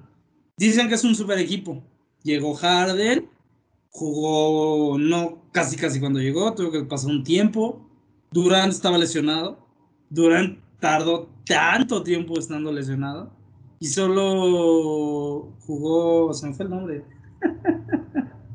[0.57, 1.81] Dicen que es un super equipo.
[2.23, 3.29] Llegó Harden,
[3.89, 7.85] jugó no casi casi cuando llegó, tuvo que pasar un tiempo.
[8.31, 9.65] Durant estaba lesionado.
[10.09, 13.31] Durant tardó tanto tiempo estando lesionado.
[13.79, 17.05] Y solo jugó, se me fue el nombre.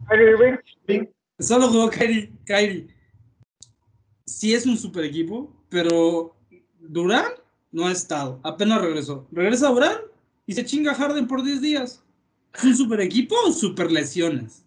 [0.08, 0.30] Kyrie
[0.86, 1.06] Irving,
[1.38, 2.30] Solo jugó Kyrie.
[2.44, 2.93] Kyrie.
[4.26, 6.34] Sí es un super equipo, pero
[6.78, 7.38] Durant
[7.72, 8.40] no ha estado.
[8.42, 9.26] Apenas regresó.
[9.30, 10.00] Regresa Durant
[10.46, 12.04] y se chinga Harden por 10 días.
[12.54, 14.64] ¿Es un super equipo o super lesiones?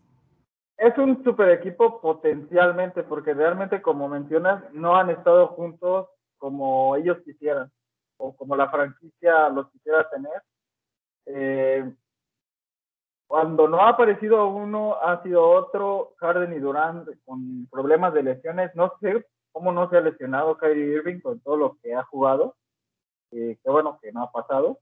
[0.77, 7.17] Es un super equipo potencialmente, porque realmente, como mencionas, no han estado juntos como ellos
[7.25, 7.71] quisieran,
[8.17, 10.43] o como la franquicia los quisiera tener.
[11.25, 11.91] Eh,
[13.25, 18.75] cuando no ha aparecido uno, ha sido otro, Harden y Durant con problemas de lesiones.
[18.75, 22.55] No sé cómo no se ha lesionado Kyrie Irving con todo lo que ha jugado.
[23.31, 24.79] Eh, qué bueno que no ha pasado.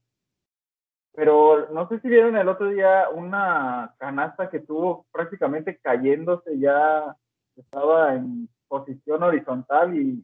[1.14, 7.16] Pero no sé si vieron el otro día una canasta que tuvo prácticamente cayéndose, ya
[7.56, 10.22] estaba en posición horizontal y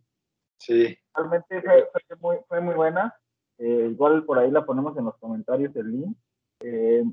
[0.59, 0.99] sí.
[1.15, 3.15] realmente fue, muy, fue muy buena.
[3.57, 6.17] Eh, igual por ahí la ponemos en los comentarios el link.
[6.61, 7.05] Eh,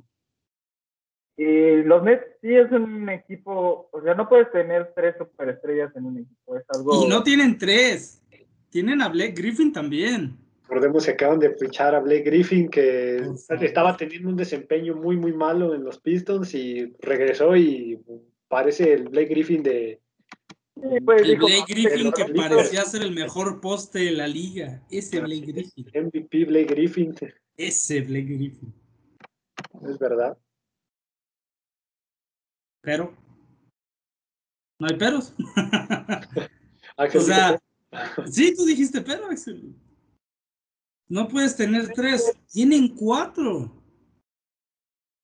[1.37, 6.05] y los Nets sí es un equipo, o sea, no puedes tener tres superestrellas en
[6.05, 7.05] un equipo, es algo...
[7.05, 8.21] Y no tienen tres,
[8.69, 10.37] tienen a Blake Griffin también.
[10.63, 13.23] Recordemos que acaban de fichar a Blake Griffin, que
[13.61, 17.99] estaba teniendo un desempeño muy, muy malo en los Pistons y regresó y
[18.47, 19.99] parece el Blake Griffin de...
[20.75, 24.83] Pues, el Blake Griffin que parecía ser el mejor poste de la liga.
[24.91, 25.85] Ese Blake Griffin.
[25.85, 27.15] MVP Blake Griffin.
[27.57, 28.73] Ese Blake Griffin.
[29.89, 30.37] Es verdad.
[32.81, 33.13] Pero.
[34.79, 35.33] No hay peros.
[36.97, 37.59] o sea,
[38.31, 39.75] sí, tú dijiste pero, Axel.
[41.07, 43.75] No puedes tener tres, tienen cuatro.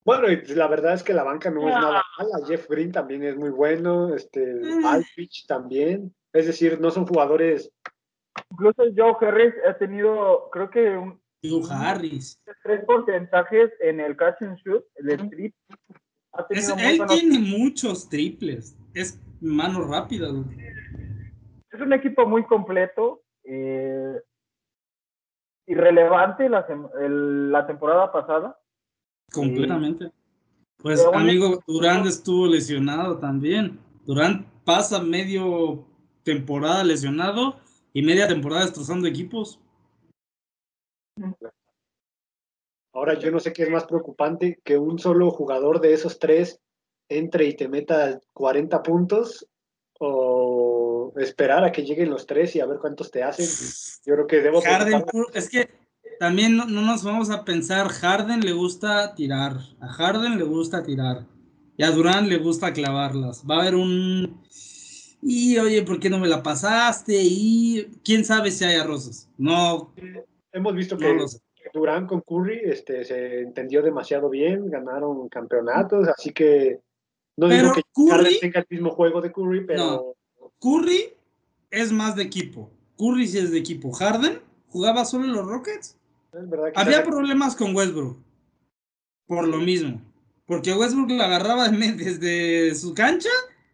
[0.04, 2.46] Bueno, y la verdad es que la banca no es nada mala.
[2.46, 4.60] Jeff Green también es muy bueno, este.
[4.84, 6.14] Alpich también.
[6.32, 7.72] Es decir, no son jugadores.
[8.50, 11.20] Incluso Joe Harris ha tenido, creo que un.
[11.42, 12.40] Joe Harris.
[12.62, 15.54] Tres porcentajes en el catch and shoot, el strip
[16.50, 18.76] él tiene muchos triples.
[18.94, 20.28] Es mano rápida.
[21.70, 23.22] Es un equipo muy completo.
[23.44, 24.20] Eh,
[25.66, 26.66] irrelevante la,
[27.08, 28.58] la temporada pasada.
[29.32, 30.10] Completamente.
[30.78, 33.78] Pues amigo, Durán estuvo lesionado también.
[34.04, 35.84] Durán pasa medio
[36.22, 37.56] temporada lesionado
[37.92, 39.60] y media temporada destrozando equipos.
[42.96, 46.60] Ahora yo no sé qué es más preocupante que un solo jugador de esos tres
[47.10, 49.46] entre y te meta 40 puntos
[50.00, 53.46] o esperar a que lleguen los tres y a ver cuántos te hacen.
[54.06, 54.62] Yo creo que debo...
[54.62, 55.04] Harden,
[55.34, 55.68] es que
[56.18, 61.26] también no, nos vamos a pensar, Harden le gusta tirar, a Harden le gusta tirar
[61.76, 63.44] y a Durán le gusta clavarlas.
[63.48, 64.42] Va a haber un...
[65.20, 67.14] Y oye, ¿por qué no me la pasaste?
[67.14, 69.28] Y quién sabe si hay arroces.
[69.36, 69.92] No.
[70.50, 71.14] Hemos visto que
[71.76, 76.80] Durán con Curry este, se entendió demasiado bien, ganaron campeonatos, así que
[77.36, 80.16] no digo que Curry tenga el mismo juego de Curry, pero...
[80.58, 81.12] Curry
[81.70, 82.70] es más de equipo.
[82.96, 83.92] Curry sí es de equipo.
[83.92, 85.98] Harden jugaba solo en los Rockets.
[86.74, 88.16] Había problemas con Westbrook.
[89.26, 90.00] Por lo mismo.
[90.46, 93.28] Porque Westbrook la agarraba desde su cancha,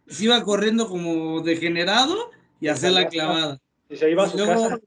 [0.07, 3.59] se iba corriendo como degenerado y hacía la clavada.
[3.87, 4.79] Y se iba a su casa.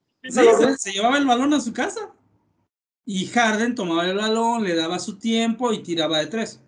[0.77, 2.13] se llevaba el balón a su casa.
[3.09, 6.61] Y Harden tomaba el balón, le daba su tiempo y tiraba de tres.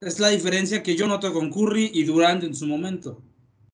[0.00, 3.22] Es la diferencia que yo noto con Curry y Durant en su momento.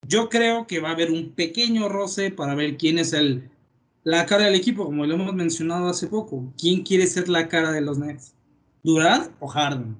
[0.08, 3.48] Yo creo que va a haber un pequeño roce para ver quién es el,
[4.02, 6.52] la cara del equipo, como lo hemos mencionado hace poco.
[6.58, 8.34] ¿Quién quiere ser la cara de los Nets?
[8.82, 9.96] ¿Durant o Harden?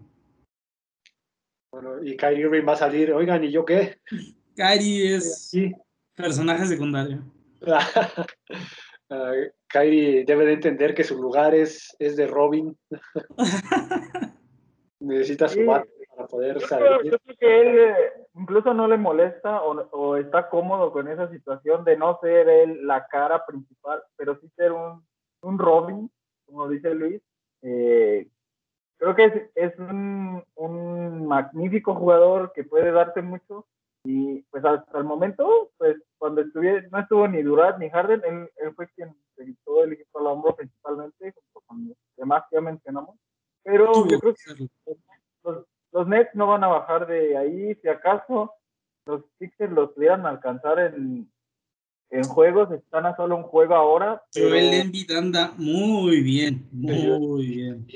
[1.70, 4.00] Bueno, y Kyrie Irving va a salir, oigan, ¿y yo qué?
[4.56, 5.52] Kyrie es
[6.16, 7.22] personaje secundario.
[9.69, 12.77] Kyrie debe de entender que su lugar es, es de Robin.
[15.01, 17.11] Necesita su para poder salir.
[17.12, 17.97] Yo creo que él eh,
[18.35, 23.07] incluso no le molesta o, está cómodo con esa situación de no ser él la
[23.07, 25.07] cara principal, pero sí ser un,
[25.42, 26.11] un Robin,
[26.47, 27.21] como dice Luis.
[27.62, 28.29] Eh,
[28.97, 33.66] creo que es, es un, un magnífico jugador que puede darte mucho
[34.07, 38.51] y pues hasta el momento, pues cuando estuve, no estuvo ni Durant ni Harden, él,
[38.57, 42.57] él fue quien se quitó el equipo al hombro principalmente, junto con los demás que
[42.57, 43.16] ya mencionamos.
[43.64, 44.69] Pero yo creo que
[45.42, 48.53] los, los, Nets no van a bajar de ahí, si acaso
[49.07, 51.29] los Sixers los pudieran alcanzar en,
[52.11, 54.23] en juegos, están a solo un juego ahora.
[54.33, 57.87] Pero el Embiid anda muy bien, muy bien.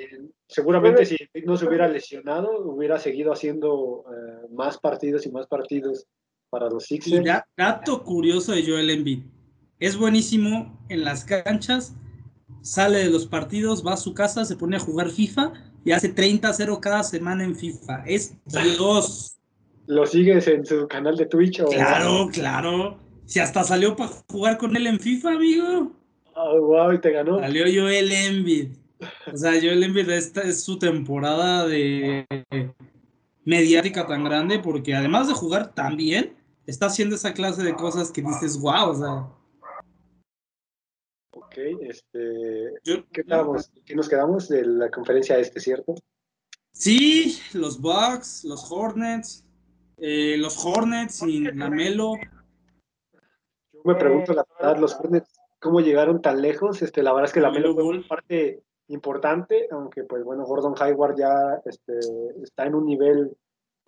[0.47, 6.07] Seguramente si no se hubiera lesionado, hubiera seguido haciendo eh, más partidos y más partidos
[6.49, 7.25] para los Sixers.
[7.57, 9.23] dato curioso de Joel Embiid.
[9.79, 11.95] Es buenísimo en las canchas,
[12.61, 15.53] sale de los partidos, va a su casa, se pone a jugar FIFA
[15.85, 18.05] y hace 30-0 cada semana en FIFA.
[18.07, 19.39] Es Dios.
[19.87, 21.61] ¿Lo sigues en su canal de Twitch?
[21.61, 21.67] O...
[21.69, 22.99] Claro, claro.
[23.31, 25.93] Si hasta salió para jugar con él en FIFA, amigo.
[26.35, 27.39] Oh, wow, y te ganó.
[27.39, 28.73] Salió Joel Embiid.
[29.33, 32.27] O sea, Joel Embiid, esta es su temporada de
[33.45, 36.35] mediática tan grande porque además de jugar tan bien,
[36.67, 39.29] está haciendo esa clase de cosas que dices, wow, o sea.
[41.31, 43.05] Ok, este, ¿qué,
[43.85, 45.95] ¿qué nos quedamos de la conferencia este, cierto?
[46.73, 49.45] Sí, los Bucks, los Hornets,
[49.99, 52.15] eh, los Hornets sin Lamelo.
[53.85, 56.83] Yo me pregunto, la verdad, los Hornets, ¿cómo llegaron tan lejos?
[56.83, 60.75] Este, la verdad es que la Melo fue una parte importante, aunque pues bueno, Gordon
[60.79, 61.99] Hayward ya este,
[62.43, 63.37] está en un nivel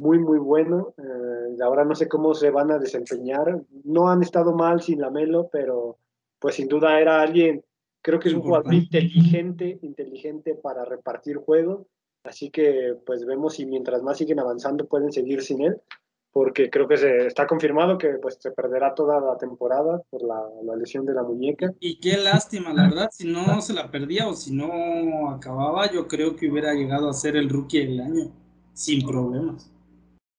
[0.01, 0.95] muy, muy bueno.
[0.97, 3.61] Eh, ahora no sé cómo se van a desempeñar.
[3.85, 5.99] No han estado mal sin la Melo, pero
[6.39, 7.65] pues sin duda era alguien,
[8.01, 11.87] creo que es un jugador inteligente, inteligente para repartir juego.
[12.25, 15.81] Así que pues vemos si mientras más siguen avanzando pueden seguir sin él
[16.33, 20.43] porque creo que se está confirmado que pues se perderá toda la temporada por la,
[20.77, 21.73] lesión de la muñeca.
[21.79, 26.09] Y qué lástima, la verdad, si no se la perdía o si no acababa, yo
[26.09, 28.33] creo que hubiera llegado a ser el rookie del año,
[28.73, 29.71] sin problemas.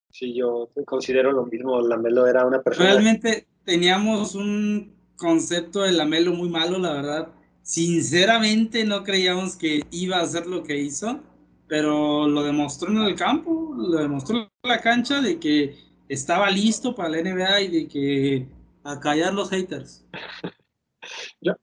[0.09, 2.89] Sí, yo considero lo mismo, Lamelo era una persona...
[2.89, 7.27] Realmente teníamos un concepto de Lamelo muy malo, la verdad.
[7.61, 11.19] Sinceramente no creíamos que iba a hacer lo que hizo
[11.73, 15.75] pero lo demostró en el campo, lo demostró en la cancha de que
[16.07, 18.47] estaba listo para la NBA y de que
[18.83, 20.05] a callar los haters.
[21.41, 21.57] Ya.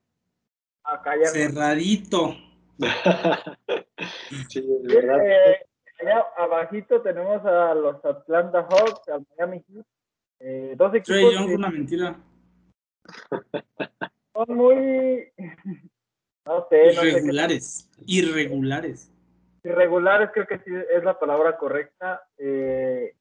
[0.85, 1.29] A callar.
[1.29, 2.37] Cerradito.
[4.51, 5.19] sí, de verdad.
[5.27, 5.57] Eh,
[5.99, 9.87] allá abajito tenemos a los Atlanta Hawks, al Miami Heat.
[10.41, 11.33] Eh, dos equipos.
[11.33, 12.17] Young, una mentira.
[14.35, 15.33] Son muy.
[16.45, 16.93] No sé.
[16.93, 17.91] Irregulares.
[18.07, 19.11] Irregulares.
[19.63, 22.27] Irregulares creo que sí es la palabra correcta.
[22.37, 23.15] Eh,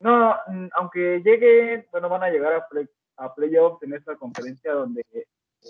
[0.00, 0.34] no,
[0.74, 5.04] aunque llegue, bueno, van a llegar a, a playoffs en esta conferencia donde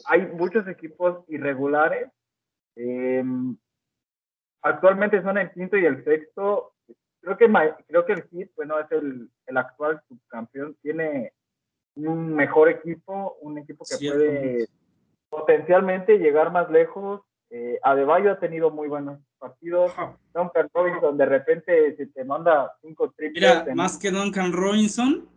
[0.06, 2.10] hay muchos equipos irregulares.
[2.74, 3.56] Em,
[4.62, 6.72] actualmente son el quinto y el sexto.
[7.20, 7.50] Creo que,
[7.86, 11.32] creo que el Heat, bueno, es el, el actual subcampeón, tiene
[11.96, 14.68] un mejor equipo, un equipo que puede
[15.28, 17.22] potencialmente llegar más lejos.
[17.50, 19.92] Eh, Adebayo ha tenido muy buenos partidos.
[20.34, 23.62] Duncan Robinson de repente se te manda cinco triples.
[23.64, 25.28] Mira, más que Duncan Robinson,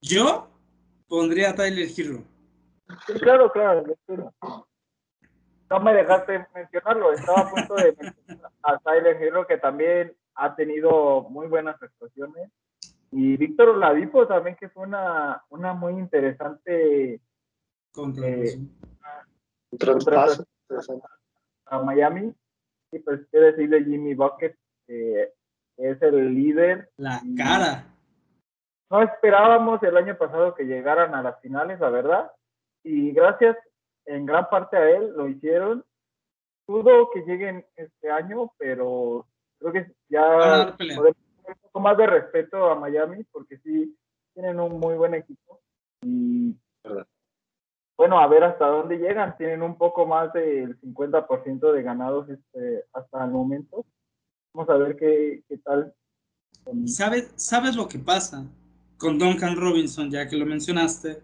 [0.00, 0.48] yo
[1.08, 2.24] pondría a Tyler Hero.
[3.20, 3.84] claro, claro.
[5.70, 7.12] No me dejaste mencionarlo.
[7.12, 12.50] Estaba a punto de mencionar a Tyler Hero, que también ha tenido muy buenas actuaciones.
[13.12, 17.20] Y Víctor Oladipo también, que fue una, una muy interesante.
[17.92, 18.58] Contra, eh,
[21.70, 22.34] a Miami.
[22.92, 24.56] Y pues, qué decir de Jimmy Bucket,
[24.86, 25.32] que
[25.78, 26.90] es el líder.
[26.96, 27.86] La cara.
[28.90, 32.32] No esperábamos el año pasado que llegaran a las finales, la verdad.
[32.82, 33.56] Y gracias
[34.06, 35.84] en gran parte a él lo hicieron.
[36.66, 39.26] Dudo que lleguen este año, pero
[39.58, 41.16] creo que ya podemos
[41.46, 43.96] un poco más de respeto a Miami, porque sí
[44.34, 45.60] tienen un muy buen equipo.
[46.02, 46.56] Y
[48.00, 49.36] bueno, a ver hasta dónde llegan.
[49.36, 53.84] Tienen un poco más del 50% de ganados este, hasta el momento.
[54.54, 55.92] Vamos a ver qué, qué tal.
[56.86, 58.46] ¿Sabes, ¿Sabes lo que pasa
[58.96, 61.20] con Duncan Robinson, ya que lo mencionaste?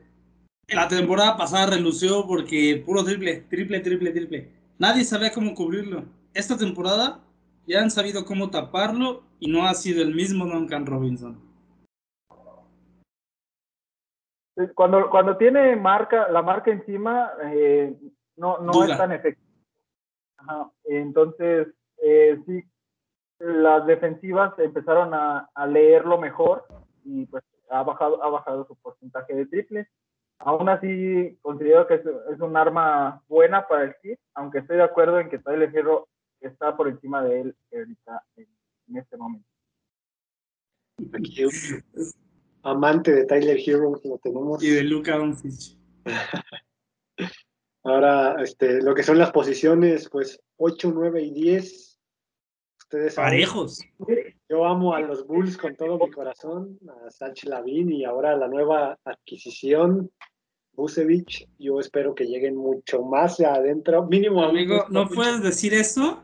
[0.68, 4.50] La temporada pasada relució porque puro triple, triple, triple, triple.
[4.78, 6.04] Nadie sabía cómo cubrirlo.
[6.34, 7.20] Esta temporada
[7.66, 11.45] ya han sabido cómo taparlo y no ha sido el mismo Duncan Robinson.
[14.74, 17.94] Cuando, cuando tiene marca, la marca encima, eh,
[18.36, 19.46] no, no es tan efectivo.
[20.84, 21.68] Entonces,
[22.02, 22.64] eh, sí,
[23.38, 26.64] las defensivas empezaron a, a, leerlo mejor
[27.04, 29.88] y pues ha bajado, ha bajado su porcentaje de triples.
[30.38, 34.84] Aún así, considero que es, es un arma buena para el Heat, aunque estoy de
[34.84, 36.08] acuerdo en que Tyler Hero
[36.40, 38.48] está por encima de él ahorita en,
[38.88, 39.48] en este momento
[42.66, 44.62] amante de Tyler Hero, lo tenemos.
[44.62, 45.76] Y de Luca Doncic.
[47.84, 52.00] Ahora, este, lo que son las posiciones, pues 8, 9 y 10.
[52.80, 53.80] Ustedes Parejos.
[54.48, 58.48] yo amo a los Bulls con todo mi corazón, a Sach Lavin y ahora la
[58.48, 60.10] nueva adquisición,
[60.72, 61.48] Busevich.
[61.58, 64.06] Yo espero que lleguen mucho más adentro.
[64.06, 64.44] Mínimo.
[64.44, 66.22] Amigo, ¿no puedes decir eso?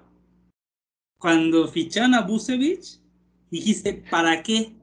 [1.18, 3.00] Cuando ficharon a Busevich,
[3.50, 4.81] dijiste, ¿para qué?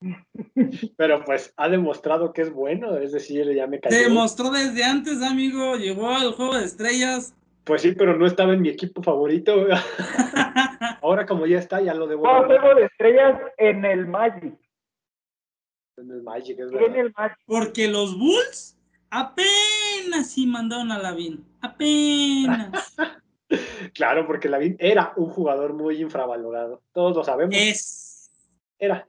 [0.96, 3.96] Pero pues ha demostrado que es bueno, es decir, ya me cayó.
[3.96, 7.34] Demostró desde antes, amigo, llegó al juego de estrellas.
[7.64, 9.66] Pues sí, pero no estaba en mi equipo favorito.
[11.02, 12.24] Ahora como ya está, ya lo debo.
[12.24, 14.58] No, juego de estrellas en el Magic.
[15.98, 16.88] En el Magic, es verdad.
[16.88, 17.36] En el Magic.
[17.44, 18.78] Porque los Bulls
[19.10, 21.44] apenas sí mandaron a Lavin.
[21.60, 22.96] Apenas.
[23.94, 26.82] claro, porque Lavin era un jugador muy infravalorado.
[26.92, 27.54] Todos lo sabemos.
[27.54, 28.30] Es.
[28.78, 29.06] Era.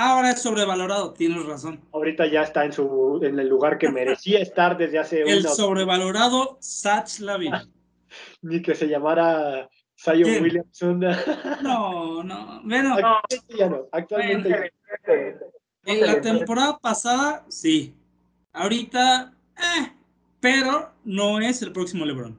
[0.00, 1.80] Ahora es sobrevalorado, tienes razón.
[1.92, 6.56] Ahorita ya está en su en el lugar que merecía estar desde hace El sobrevalorado
[6.60, 7.52] Satch Lavin.
[8.42, 9.68] Ni que se llamara
[10.00, 11.00] Zion Williamson.
[11.64, 12.60] no, no.
[12.62, 13.88] Bueno, actualmente ya no.
[13.90, 14.72] Actualmente
[15.84, 17.92] En la temporada pasada, sí.
[18.52, 19.92] ahorita, eh,
[20.38, 22.38] pero no es el próximo LeBron.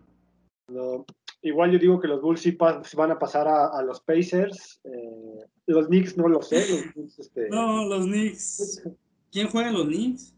[0.70, 1.06] No,
[1.42, 4.80] igual yo digo que los Bulls sí van a pasar a, los Pacers.
[4.86, 6.92] Eh, los Knicks no lo sé.
[6.96, 7.50] Los este...
[7.50, 8.88] No, los Knicks.
[9.32, 10.36] ¿Quién juega los Knicks?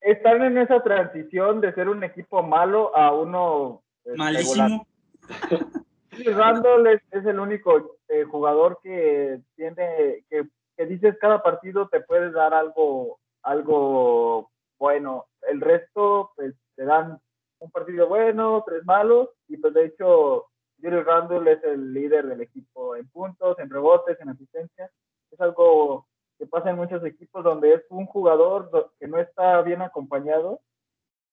[0.00, 3.82] Están en esa transición de ser un equipo malo a uno.
[4.04, 4.86] Este, Malísimo.
[6.34, 12.00] Randall es, es, el único eh, jugador que tiene, que, que, dices cada partido te
[12.00, 15.26] puede dar algo, algo bueno.
[15.48, 17.20] El resto, pues, te dan
[17.58, 20.46] un partido bueno, tres malos, y pues de hecho,
[20.80, 24.90] Julius Randall es el líder del equipo en puntos, en rebotes, en asistencia.
[25.30, 26.06] Es algo
[26.38, 30.60] que pasa en muchos equipos donde es un jugador que no está bien acompañado.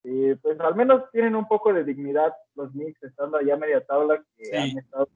[0.03, 3.85] Y pues al menos tienen un poco de dignidad los Knicks estando allá a media
[3.85, 5.07] tabla que han estado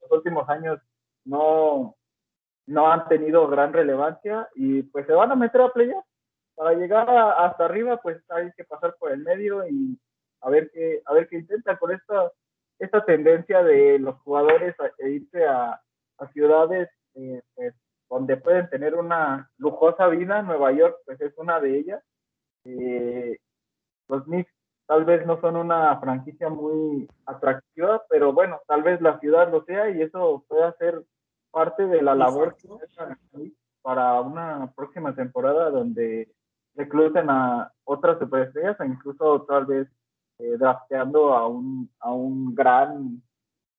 [0.00, 0.80] los últimos años
[1.24, 1.96] no,
[2.66, 6.04] no han tenido gran relevancia y pues se van a meter a playoff.
[6.54, 9.98] Para llegar hasta arriba pues hay que pasar por el medio y
[10.40, 12.30] a ver qué, a ver qué intenta con esta,
[12.82, 15.80] esta tendencia de los jugadores a, irse a,
[16.18, 17.74] a ciudades eh, pues,
[18.10, 20.42] donde pueden tener una lujosa vida.
[20.42, 22.02] Nueva York, pues es una de ellas.
[22.64, 23.38] Eh,
[24.08, 24.52] los Knicks
[24.86, 29.64] tal vez no son una franquicia muy atractiva, pero bueno, tal vez la ciudad lo
[29.64, 31.02] sea y eso puede ser
[31.52, 32.68] parte de la labor que
[33.80, 36.28] para una próxima temporada donde
[36.74, 39.88] recluten a otras superestrellas o incluso tal vez
[40.42, 43.22] eh, drafteando a un, a un gran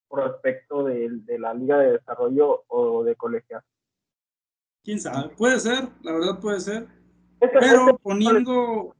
[0.09, 6.39] prospecto de, de la Liga de Desarrollo o de colegial.Quién sabe, puede ser, la verdad
[6.39, 6.87] puede ser.
[7.39, 8.95] Pero poniendo,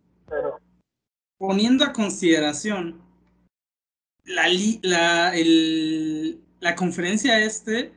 [1.37, 3.01] poniendo a consideración
[4.25, 4.43] la,
[4.81, 7.93] la, el, la conferencia este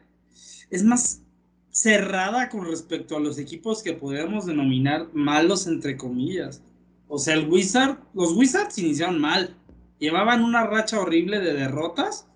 [0.70, 1.22] es más
[1.70, 6.62] cerrada con respecto a los equipos que podríamos denominar malos entre comillas.
[7.08, 9.56] O sea, el Wizard, los Wizards iniciaron mal.
[9.98, 12.26] Llevaban una racha horrible de derrotas,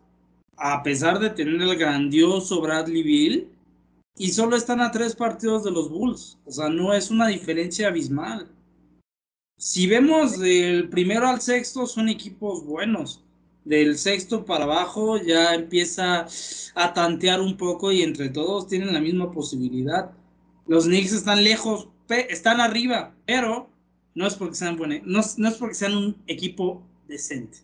[0.57, 3.49] a pesar de tener el grandioso Bradley Bill
[4.17, 6.39] y solo están a tres partidos de los Bulls.
[6.45, 8.49] O sea, no es una diferencia abismal.
[9.57, 13.25] Si vemos del primero al sexto, son equipos buenos.
[13.65, 16.27] Del sexto para abajo ya empieza
[16.75, 20.13] a tantear un poco y entre todos tienen la misma posibilidad.
[20.67, 23.69] Los Knicks están lejos, están arriba, pero
[24.15, 27.59] no es porque sean buenos, no, es porque sean un equipo decente.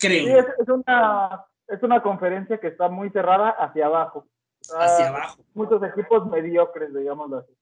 [0.00, 0.24] Creo.
[0.26, 4.26] Sí, es, una, es una conferencia que está muy cerrada hacia abajo
[4.70, 5.44] hacia abajo.
[5.54, 7.52] Muchos equipos mediocres, digámoslo así.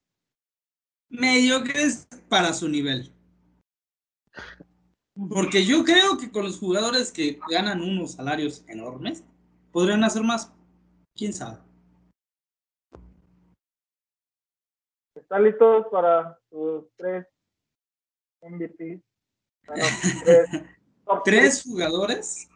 [1.09, 3.13] Mediocres para su nivel.
[5.29, 9.25] Porque yo creo que con los jugadores que ganan unos salarios enormes,
[9.73, 10.53] podrían hacer más.
[11.15, 11.59] ¿Quién sabe?
[15.15, 17.27] ¿Están listos para sus tres
[18.43, 19.01] MVP?
[21.25, 22.49] tres jugadores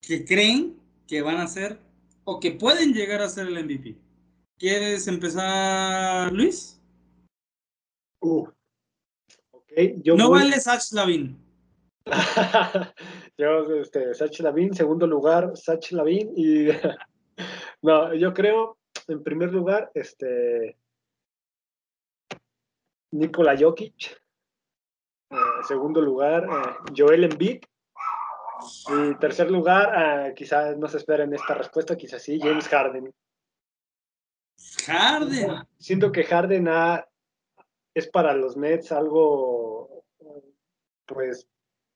[0.00, 1.78] que creen que van a ser
[2.24, 3.96] o que pueden llegar a ser el MVP.
[4.58, 6.80] ¿Quieres empezar, Luis?
[8.20, 8.48] Uh,
[10.16, 11.38] no vale Sach Lavin.
[13.38, 16.32] yo, este, Sach Lavin, segundo lugar, Sach Lavin.
[16.36, 16.68] Y
[17.82, 20.76] no, yo creo, en primer lugar, este
[23.12, 24.20] Nikola Jokic.
[25.30, 27.62] En segundo lugar, eh, Joel Embiid.
[28.88, 33.14] Y tercer lugar, uh, quizás no se esperen esta respuesta, quizás sí, James Harden.
[34.86, 35.62] Harden.
[35.78, 36.68] Siento que Harden
[37.94, 40.04] es para los Nets algo,
[41.06, 41.46] pues,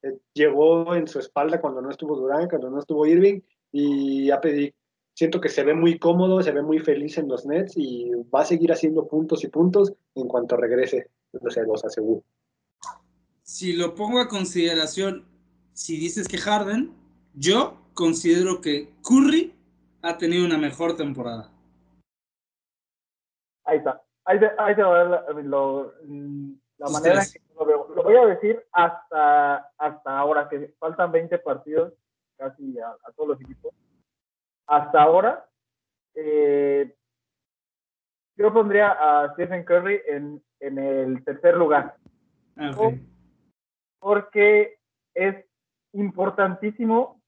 [0.02, 3.40] eh, llevó en su espalda cuando no estuvo Durán, cuando no estuvo Irving,
[3.72, 4.72] y ha pedido,
[5.14, 8.42] siento que se ve muy cómodo, se ve muy feliz en los Nets y va
[8.42, 11.10] a seguir haciendo puntos y puntos en cuanto regrese,
[11.40, 12.22] no sé, los aseguro.
[13.42, 15.26] Si lo pongo a consideración,
[15.72, 16.92] si dices que Harden,
[17.34, 19.54] yo considero que Curry
[20.02, 21.50] ha tenido una mejor temporada.
[23.64, 24.02] Ahí está.
[24.24, 25.24] Ahí te, ahí va la,
[26.78, 27.88] la manera en que lo veo.
[27.94, 31.92] Lo voy a decir hasta, hasta ahora, que faltan 20 partidos
[32.36, 33.72] casi a, todos los equipos.
[34.72, 35.46] Hasta ahora,
[36.14, 36.96] eh,
[38.38, 41.96] yo pondría a Stephen Curry en, en el tercer lugar.
[42.56, 42.70] Ah,
[43.98, 44.78] porque
[45.12, 45.44] es
[45.92, 47.20] importantísimo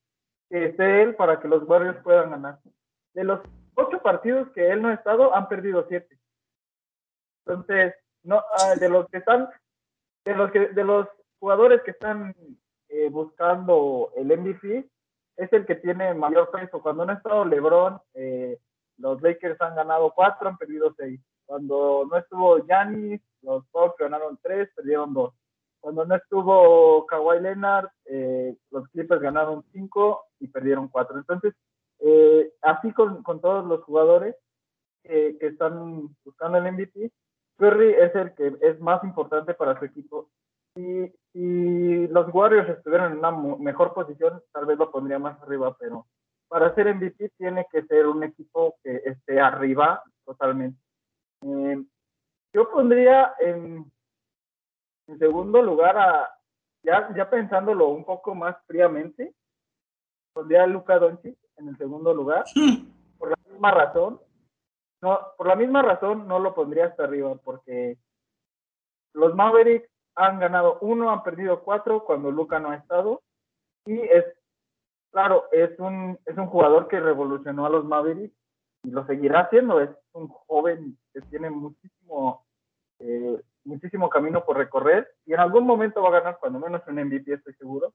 [0.48, 2.60] que esté él para que los Warriors puedan ganar.
[3.12, 3.40] De los
[3.74, 6.18] ocho partidos que él no ha estado, han perdido siete.
[7.44, 9.50] Entonces, no, ah, de los que están,
[10.24, 11.06] de los que, de los
[11.38, 12.34] jugadores que están
[12.88, 14.88] eh, buscando el MVP,
[15.36, 16.82] es el que tiene mayor peso.
[16.82, 18.58] Cuando no ha estado LeBron, eh,
[18.98, 21.20] los Lakers han ganado cuatro, han perdido seis.
[21.46, 25.34] Cuando no estuvo Giannis, los Bucks ganaron tres, perdieron dos.
[25.80, 31.18] cuando no estuvo Kawhi Leonard, eh, los Clippers ganaron 5 y perdieron 4.
[31.18, 31.52] Entonces,
[31.98, 34.34] eh, así con, con, todos los jugadores
[35.02, 37.12] que están buscando el MVP,
[37.58, 40.30] Curry es el que es más importante para su equipo.
[40.74, 45.76] Si, si los Warriors estuvieran en una mejor posición, tal vez lo pondría más arriba,
[45.78, 46.06] pero
[46.48, 50.80] para ser MVP tiene que ser un equipo que esté arriba totalmente.
[51.42, 51.84] Eh,
[52.52, 53.90] yo pondría en,
[55.08, 56.30] en segundo lugar a,
[56.84, 59.34] ya, ya pensándolo un poco más fríamente,
[60.32, 62.44] pondría a Luca Doncic en el segundo lugar,
[63.18, 64.20] por la misma razón.
[65.02, 67.98] No, por la misma razón no lo pondría hasta arriba, porque
[69.12, 73.22] los Mavericks han ganado uno, han perdido cuatro cuando Luca no ha estado.
[73.86, 74.24] Y es,
[75.10, 78.36] claro, es un, es un jugador que revolucionó a los Mavericks
[78.84, 79.80] y lo seguirá haciendo.
[79.80, 82.46] Es un joven que tiene muchísimo,
[83.00, 86.96] eh, muchísimo camino por recorrer y en algún momento va a ganar, cuando menos un
[86.96, 87.92] MVP, estoy seguro.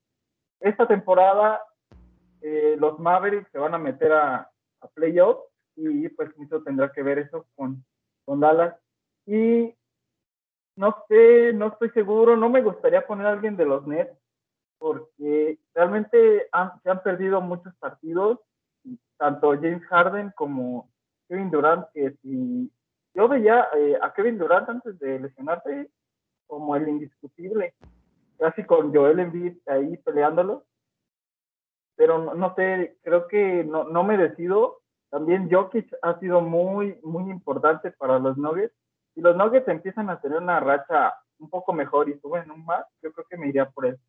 [0.60, 1.62] Esta temporada
[2.42, 4.50] eh, los Mavericks se van a meter a,
[4.82, 5.44] a playoffs
[5.76, 7.84] y pues mucho tendrá que ver eso con,
[8.26, 8.76] con Dallas.
[9.26, 9.74] Y
[10.80, 14.18] no sé, no estoy seguro, no me gustaría poner a alguien de los Nets
[14.78, 16.48] porque realmente
[16.84, 18.40] se han perdido muchos partidos,
[19.18, 20.90] tanto James Harden como
[21.28, 22.72] Kevin Durant, que si
[23.14, 25.92] yo veía eh, a Kevin Durant antes de lesionarse
[26.48, 27.74] como el indiscutible,
[28.38, 30.64] casi con Joel Embiid ahí peleándolo,
[31.98, 34.80] pero no, sé, creo que no, no me decido.
[35.10, 38.74] También Jokic ha sido muy, muy importante para los Nuggets.
[39.20, 42.86] Si los Nuggets empiezan a tener una racha un poco mejor y suben un más,
[43.04, 44.02] yo creo que me iría por eso.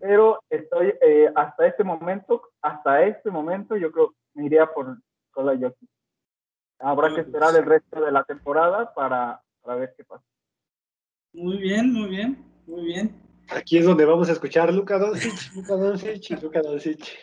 [0.00, 4.98] Pero estoy, eh, hasta este momento, hasta este momento, yo creo que me iría por
[5.30, 5.88] Kola Jokic.
[6.80, 10.24] Habrá que esperar el resto de la temporada para, para ver qué pasa.
[11.32, 13.22] Muy bien, muy bien, muy bien.
[13.48, 17.16] Aquí es donde vamos a escuchar Luca Doncic, Luca Doncic y Luca Doncic.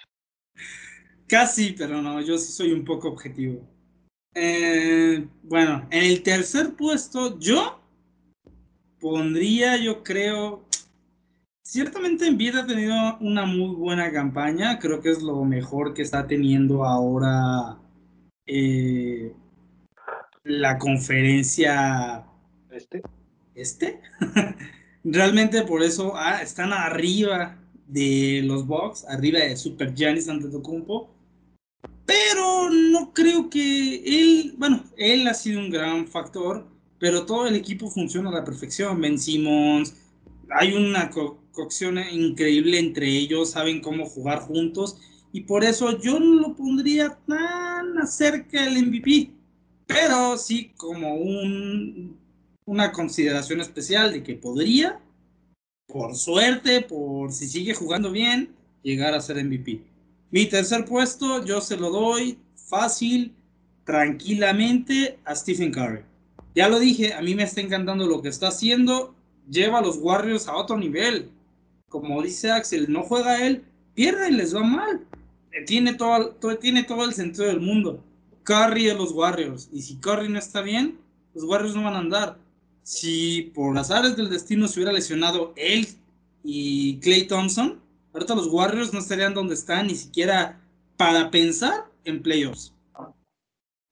[1.27, 3.74] Casi, pero no, yo sí soy un poco objetivo.
[4.37, 7.79] Eh, bueno, en el tercer puesto, yo
[8.99, 10.65] pondría, yo creo,
[11.63, 16.01] ciertamente en vida ha tenido una muy buena campaña, creo que es lo mejor que
[16.01, 17.77] está teniendo ahora
[18.45, 19.31] eh,
[20.43, 22.25] la conferencia.
[22.69, 23.01] ¿Este?
[23.55, 24.01] ¿Este?
[25.05, 27.57] Realmente por eso ah, están arriba
[27.87, 31.14] de los Bucks, arriba de Super Giannis Antetokounmpo.
[32.05, 36.67] Pero no creo que él, bueno, él ha sido un gran factor,
[36.99, 39.01] pero todo el equipo funciona a la perfección.
[39.01, 39.95] Ben Simmons,
[40.49, 41.09] hay una
[41.51, 44.97] cocción increíble entre ellos, saben cómo jugar juntos
[45.31, 49.31] y por eso yo no lo pondría tan cerca del MVP,
[49.87, 52.17] pero sí como un
[52.65, 54.99] una consideración especial de que podría,
[55.87, 58.49] por suerte, por si sigue jugando bien,
[58.81, 59.81] llegar a ser MVP.
[60.31, 63.33] Mi tercer puesto yo se lo doy fácil,
[63.83, 66.01] tranquilamente a Stephen Curry.
[66.55, 69.13] Ya lo dije, a mí me está encantando lo que está haciendo,
[69.49, 71.29] lleva a los Warriors a otro nivel.
[71.89, 73.63] Como dice Axel, no juega él,
[73.93, 75.05] pierde y les va mal.
[75.65, 78.03] Tiene todo, tiene todo el sentido del mundo.
[78.43, 79.69] Curry de los Warriors.
[79.71, 80.97] Y si Curry no está bien,
[81.33, 82.45] los Warriors no van a andar
[82.85, 85.87] si por las áreas del destino se hubiera lesionado él
[86.43, 87.81] y Clay Thompson,
[88.15, 90.61] ahorita los Warriors no estarían donde están ni siquiera
[90.95, 92.73] para pensar en playoffs.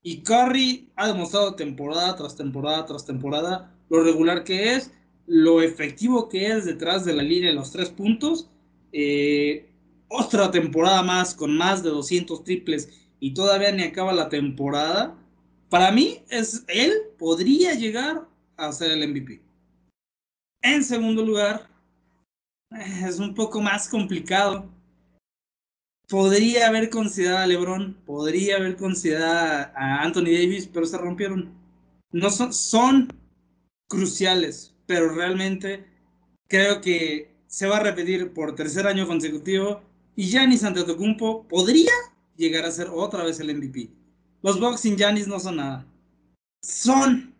[0.02, 4.92] Y Curry ha demostrado temporada tras temporada tras temporada lo regular que es,
[5.28, 8.50] lo efectivo que es detrás de la línea de los tres puntos.
[8.94, 9.70] Eh,
[10.08, 15.16] otra temporada más con más de 200 triples y todavía ni acaba la temporada.
[15.70, 19.42] Para mí, es, él podría llegar a ser el MVP.
[20.62, 21.73] En segundo lugar,
[23.08, 24.70] es un poco más complicado.
[26.10, 31.54] Podría haber considerado a LeBron, podría haber considerado a Anthony Davis, pero se rompieron.
[32.12, 33.08] No son,
[33.88, 35.86] cruciales, pero realmente
[36.48, 39.82] creo que se va a repetir por tercer año consecutivo
[40.16, 41.92] y Giannis Antetokounmpo podría
[42.36, 43.90] llegar a ser otra vez el MVP.
[44.42, 45.86] Los Bucks sin Giannis no son nada.
[46.62, 47.34] Son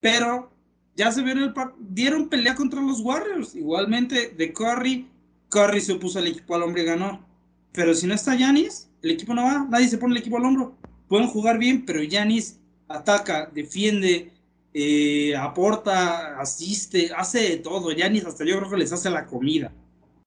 [0.00, 0.50] pero
[0.96, 3.54] ya se vieron, el dieron pelea contra los Warriors.
[3.54, 5.06] Igualmente de Curry,
[5.50, 7.24] Curry se opuso al equipo al hombre y ganó.
[7.72, 10.46] Pero si no está Yanis, el equipo no va, nadie se pone el equipo al
[10.46, 10.74] hombro.
[11.08, 14.32] Pueden jugar bien, pero Yanis ataca, defiende,
[14.72, 17.92] eh, aporta, asiste, hace de todo.
[17.92, 19.72] Yanis hasta yo creo que les hace la comida.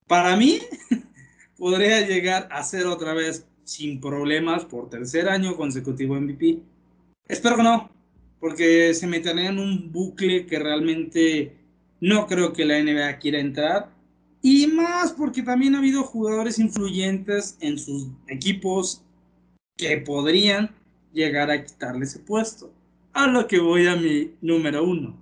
[0.08, 0.60] Para mí,
[1.58, 6.60] podría llegar a ser otra vez sin problemas por tercer año consecutivo MVP.
[7.28, 7.90] Espero que no,
[8.40, 11.56] porque se metería en un bucle que realmente
[12.02, 13.92] No creo que la NBA quiera entrar.
[14.42, 19.04] Y más porque también ha habido jugadores influyentes en sus equipos
[19.76, 20.74] que podrían
[21.12, 22.72] llegar a quitarle ese puesto.
[23.12, 25.18] A lo que voy a mi número uno.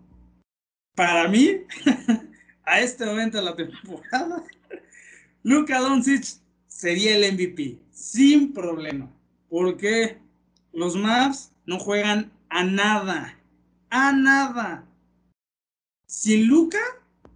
[0.96, 1.62] Para mí,
[2.64, 4.44] a este momento de la temporada,
[5.44, 9.12] Luka Doncic sería el MVP, sin problema.
[9.50, 10.20] Porque
[10.74, 13.38] los Mavs no juegan a nada,
[13.90, 14.86] a nada.
[16.08, 16.80] Sin Luca,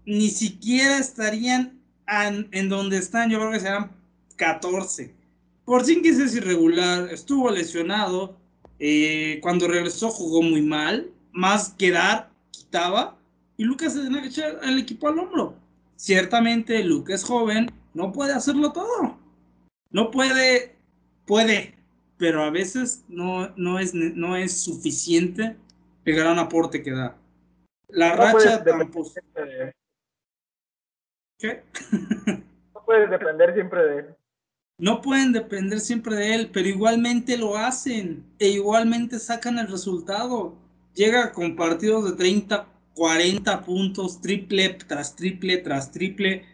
[0.05, 1.79] ni siquiera estarían
[2.51, 3.29] en, donde están.
[3.29, 3.91] Yo creo que serán
[4.37, 5.13] 14.
[5.65, 8.37] Por que es irregular, estuvo lesionado.
[8.79, 11.11] Eh, cuando regresó jugó muy mal.
[11.31, 13.17] Más que dar, quitaba.
[13.57, 15.55] Y Lucas se tenía que echar al equipo al hombro.
[15.95, 19.17] Ciertamente, Lucas es joven, no puede hacerlo todo.
[19.91, 20.75] No puede,
[21.25, 21.75] puede,
[22.21, 25.57] pero a veces no, no, es, no es suficiente
[26.05, 27.17] el gran aporte que da.
[27.87, 29.11] La racha tampoco.
[31.39, 31.63] ¿Qué?
[32.75, 34.05] no puedes depender siempre de él.
[34.77, 40.53] No pueden depender siempre de él, pero igualmente lo hacen e igualmente sacan el resultado.
[40.93, 46.45] Llega con partidos de 30, 40 puntos, triple tras triple tras triple,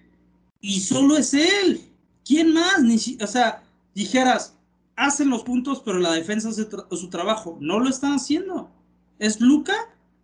[0.61, 1.82] y solo es él.
[2.24, 2.82] ¿Quién más?
[2.82, 3.63] Ni, o sea,
[3.93, 4.56] dijeras,
[4.97, 7.57] hacen los puntos, pero la defensa hace su trabajo.
[7.61, 8.69] No lo están haciendo.
[9.19, 9.73] Es Luca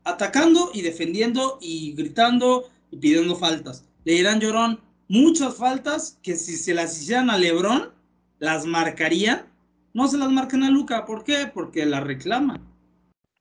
[0.04, 3.86] atacando y defendiendo y gritando y pidiendo faltas.
[4.04, 7.92] Le dirán Llorón muchas faltas que si se las hicieran a Lebrón,
[8.40, 9.46] las marcarían.
[9.94, 11.06] No se las marcan a Luca.
[11.06, 11.50] ¿Por qué?
[11.54, 12.60] Porque la reclama.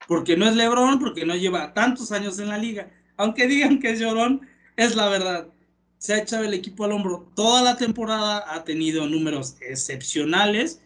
[0.07, 2.91] Porque no es Lebrón, porque no lleva tantos años en la liga.
[3.17, 4.41] Aunque digan que es Llorón,
[4.77, 5.47] es la verdad.
[5.97, 10.82] Se ha echado el equipo al hombro toda la temporada, ha tenido números excepcionales.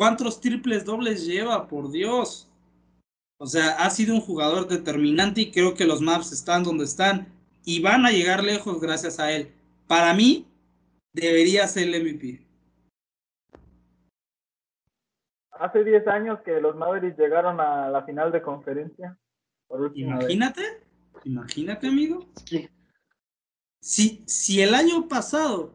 [0.00, 1.68] ¿Cuántos triples dobles lleva?
[1.68, 2.50] Por Dios.
[3.36, 7.26] O sea, ha sido un jugador determinante y creo que los Maps están donde están
[7.66, 9.52] y van a llegar lejos gracias a él.
[9.86, 10.46] Para mí,
[11.12, 12.40] debería ser el MVP.
[15.50, 19.18] Hace 10 años que los Mavericks llegaron a la final de conferencia.
[19.94, 20.62] imagínate,
[21.24, 22.26] imagínate, amigo.
[23.82, 25.74] Si, si el año pasado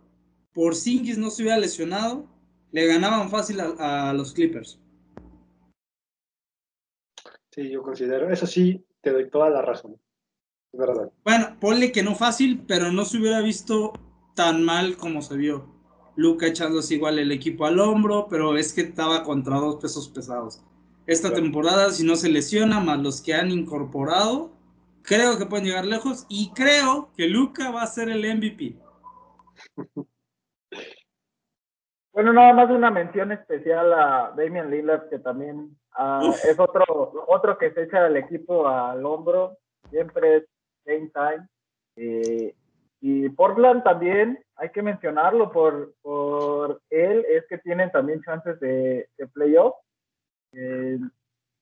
[0.52, 2.35] por Singis no se hubiera lesionado,
[2.76, 4.82] le ganaban fácil a los Clippers.
[7.50, 9.98] Sí, yo considero, eso sí, te doy toda la razón.
[10.74, 11.10] Es verdad.
[11.24, 13.94] Bueno, ponle que no fácil, pero no se hubiera visto
[14.36, 15.74] tan mal como se vio.
[16.18, 20.62] Luca echándose igual el equipo al hombro, pero es que estaba contra dos pesos pesados.
[21.08, 24.52] Esta temporada, si no se lesiona, más los que han incorporado,
[25.02, 28.76] creo que pueden llegar lejos y creo que Luca va a ser el MVP.
[32.16, 36.86] Bueno, nada más una mención especial a Damian Lillard, que también ah, es otro,
[37.28, 39.58] otro que se echa el equipo al hombro,
[39.90, 40.46] siempre es
[40.86, 41.46] game time.
[41.98, 42.56] Eh,
[43.02, 49.10] y Portland también, hay que mencionarlo por, por él, es que tienen también chances de,
[49.18, 49.76] de playoff.
[50.54, 50.98] Eh,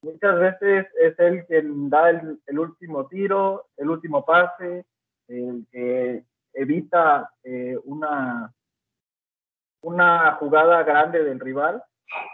[0.04, 4.86] muchas veces es él quien da el, el, último tiro, el último pase,
[5.30, 6.24] el que
[6.54, 8.54] evita eh, una
[9.84, 11.84] una jugada grande del rival.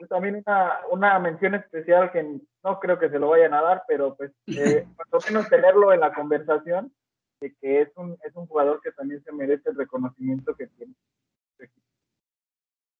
[0.07, 4.15] también una, una mención especial que no creo que se lo vayan a dar, pero
[4.15, 4.87] pues eh,
[5.27, 6.93] menos tenerlo en la conversación
[7.41, 10.93] de que es un, es un jugador que también se merece el reconocimiento que tiene.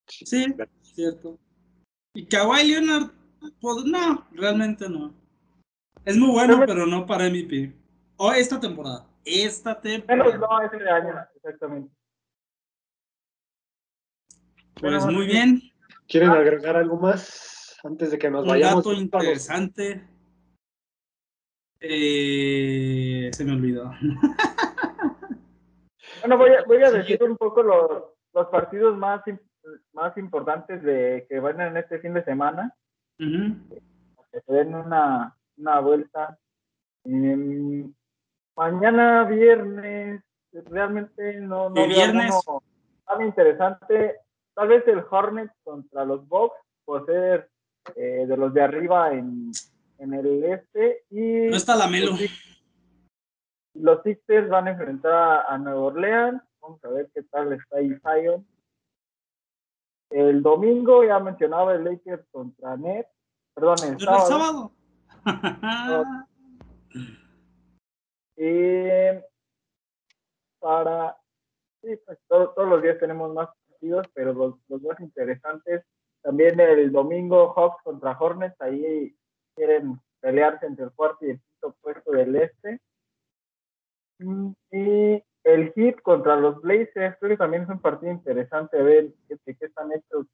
[0.08, 1.38] Sí, cierto.
[2.16, 3.12] Y Kawhi Leonard,
[3.62, 5.14] pues no, realmente no.
[6.04, 7.76] Es muy bueno, pero no para MVP.
[8.18, 9.06] O esta temporada.
[9.24, 10.38] Esta temporada.
[10.38, 11.99] no, este año, exactamente.
[14.82, 15.62] Pues muy bien.
[16.08, 18.86] ¿Quieren agregar algo más antes de que nos vayamos?
[18.86, 20.08] Un dato interesante.
[21.80, 23.92] Eh, se me olvidó.
[26.22, 28.04] Bueno, voy a, voy a decir un poco los,
[28.34, 29.22] los partidos más,
[29.94, 32.76] más importantes de que van en este fin de semana.
[33.18, 36.38] Que se den una, una vuelta.
[38.56, 40.22] mañana viernes,
[40.52, 42.36] realmente no, no viernes?
[43.06, 44.18] tan interesante.
[44.60, 47.50] Tal vez el Hornet contra los Bucks, por ser
[47.96, 49.54] eh, de los de arriba en,
[50.00, 51.06] en, el este.
[51.10, 52.12] Y no está la Melo.
[53.76, 56.44] Los Sixers van a enfrentar a Nueva Orleans.
[56.60, 58.46] Vamos a ver qué tal está ahí Zion.
[60.10, 63.08] El domingo ya mencionaba el Lakers contra Net.
[63.54, 64.74] Perdón, el sábado.
[68.36, 68.88] y
[70.60, 71.18] para
[71.82, 73.48] sí, pues, todos los días tenemos más
[74.14, 75.84] pero los, los más interesantes,
[76.22, 79.16] también el domingo Hawks contra Hornets, ahí
[79.56, 82.80] quieren pelearse entre el cuarto y el quinto puesto del este.
[84.72, 89.14] Y el hit contra los Blazers, creo que también es un partido interesante a ver
[89.28, 90.26] qué, qué- están estos,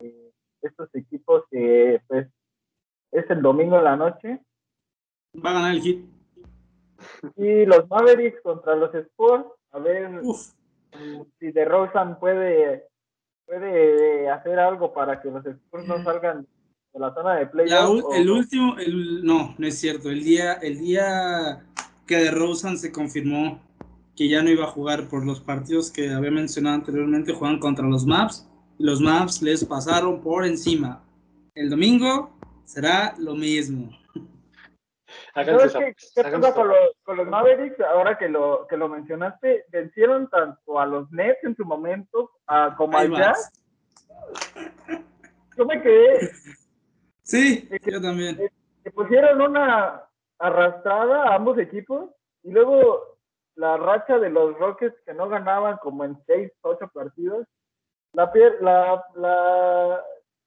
[0.00, 0.30] eh,
[0.62, 2.28] estos equipos que pues
[3.12, 4.40] es el domingo en la noche.
[5.36, 6.06] Va a ganar el hit.
[7.36, 10.52] Y los Mavericks contra los Spurs, a ver Uf.
[11.38, 12.86] Si DeRozan puede,
[13.46, 16.46] puede hacer algo para que los Spurs no salgan
[16.92, 18.04] de la zona de La playoff.
[18.04, 20.10] o- el último, el, no, no es cierto.
[20.10, 21.64] El día, el día
[22.06, 23.60] que de Rosen se confirmó
[24.16, 27.86] que ya no iba a jugar por los partidos que había mencionado anteriormente, juegan contra
[27.86, 28.46] los Maps.
[28.78, 31.02] Y los Maps les pasaron por encima.
[31.54, 32.30] El domingo
[32.64, 33.90] será lo mismo.
[35.34, 37.80] Háganse ¿Sabes qué, esa- qué háganse pasa con los, con los Mavericks?
[37.80, 42.74] Ahora que lo, que lo mencionaste, vencieron tanto a los Nets en su momento a,
[42.76, 43.08] como vas.
[43.10, 43.52] Jazz.
[45.56, 46.30] Yo me quedé,
[47.22, 48.36] Sí, yo también.
[48.82, 50.02] que pusieron una
[50.38, 52.10] arrastrada a ambos equipos
[52.42, 53.18] y luego
[53.56, 57.46] la racha de los Rockets que no ganaban como en 6, 8 partidos,
[58.14, 60.02] la, la, la,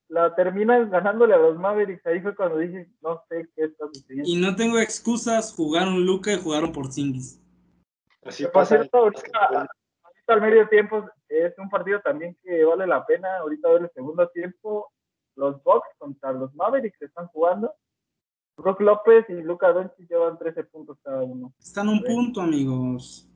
[0.08, 2.06] la terminan ganándole a los Mavericks.
[2.06, 4.28] Ahí fue cuando dije, no sé qué está sucediendo.
[4.30, 7.40] Y no tengo excusas, jugaron Luca y jugaron por Singis.
[8.24, 8.76] Así Que, por pasa.
[8.76, 13.38] cierto, ahorita, ahorita al medio tiempo es un partido también que vale la pena.
[13.38, 14.90] Ahorita ver el segundo tiempo,
[15.36, 17.72] los Bucks contra los Mavericks están jugando.
[18.56, 21.52] Brook López y Luca Doncic llevan 13 puntos cada uno.
[21.58, 23.28] Están a un punto, amigos.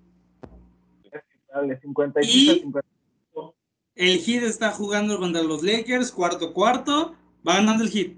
[1.53, 2.89] Dale, 55 Y- 50.
[3.99, 7.17] El Heat está jugando contra los Lakers, cuarto cuarto.
[7.47, 8.13] Va ganando el Heat.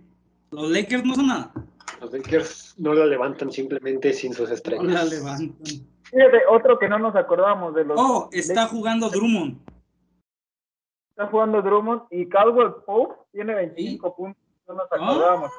[0.51, 1.53] Los Lakers no son nada.
[2.03, 4.85] Los Lakers no la levantan simplemente sin sus No estrellas.
[4.85, 5.57] la levantan.
[6.05, 7.99] Fíjate, otro que no nos acordamos de los.
[7.99, 9.59] Oh, está jugando Drummond.
[11.11, 14.43] Está jugando Drummond y Caldwell Pope tiene 25 puntos.
[14.69, 15.51] No nos acordamos.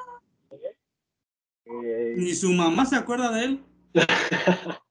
[1.64, 3.64] Eh, Ni su mamá se acuerda de él.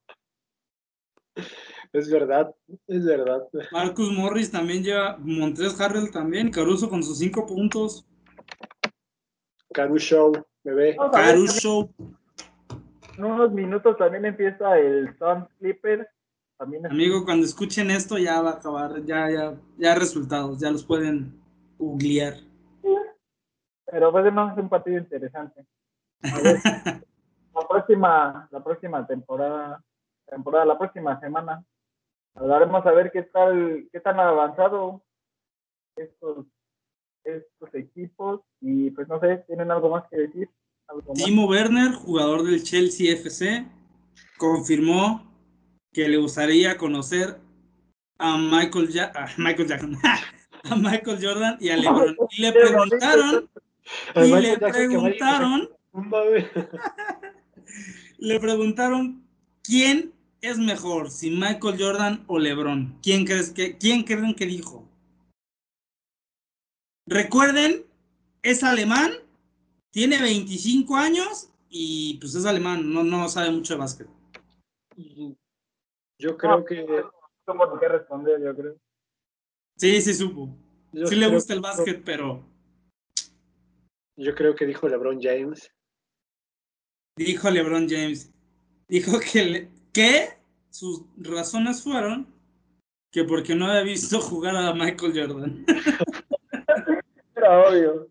[1.94, 2.56] Es verdad,
[2.88, 3.48] es verdad.
[3.72, 5.18] Marcus Morris también lleva.
[5.20, 6.50] Montres Harrell también.
[6.50, 8.06] Caruso con sus cinco puntos.
[9.74, 10.32] Caru Show,
[10.64, 10.96] bebé.
[11.12, 11.90] Caruso.
[13.18, 16.08] en unos minutos también empieza el Sun Clipper.
[16.58, 19.04] También es- Amigo, cuando escuchen esto ya va a acabar.
[19.06, 20.60] Ya, ya, ya resultados.
[20.60, 21.42] Ya los pueden
[21.78, 22.36] googlear.
[23.86, 25.66] Pero pues no es un partido interesante.
[26.24, 26.56] A ver,
[27.54, 29.84] la próxima, la próxima temporada,
[30.26, 31.66] temporada, la próxima semana,
[32.36, 35.04] hablaremos a ver qué tal, qué tan avanzado
[35.96, 36.46] estos,
[37.24, 40.50] estos equipos y pues no sé, tienen algo más que decir.
[40.88, 41.24] ¿Algo más?
[41.24, 43.66] Timo Werner, jugador del Chelsea FC,
[44.38, 45.30] confirmó
[45.94, 47.38] que le gustaría conocer
[48.18, 49.98] a Michael, Ja- a Michael Jackson,
[50.64, 52.16] a Michael Jordan y a LeBron.
[52.32, 53.50] Y le preguntaron,
[54.16, 55.70] y le preguntaron,
[58.20, 59.26] le preguntaron
[59.64, 62.98] quién es mejor, si Michael Jordan o LeBron.
[63.04, 64.88] ¿Quién crees que, quién creen que dijo?
[67.08, 67.86] Recuerden,
[68.42, 69.12] es alemán,
[69.92, 74.08] tiene 25 años y pues es alemán, no, no sabe mucho de básquet.
[76.18, 76.86] Yo creo No, que.
[77.46, 78.78] Como lo que responder, yo creo.
[79.78, 80.56] Sí, sí supo.
[80.92, 82.44] yo Sí le gusta el básquet, pero
[84.16, 85.72] Yo creo que dijo LeBron James.
[87.18, 88.32] dijo LeBron James,
[88.88, 90.30] dijo que, le- que
[90.70, 92.28] sus razones fueron
[93.12, 95.66] que porque no había visto jugar a Michael Jordan.
[97.36, 98.08] Era obvio.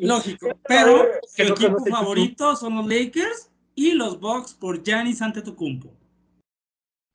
[0.00, 5.94] Lógico, pero su equipo favorito son los Lakers y los Bucks por Giannis Antetokounmpo.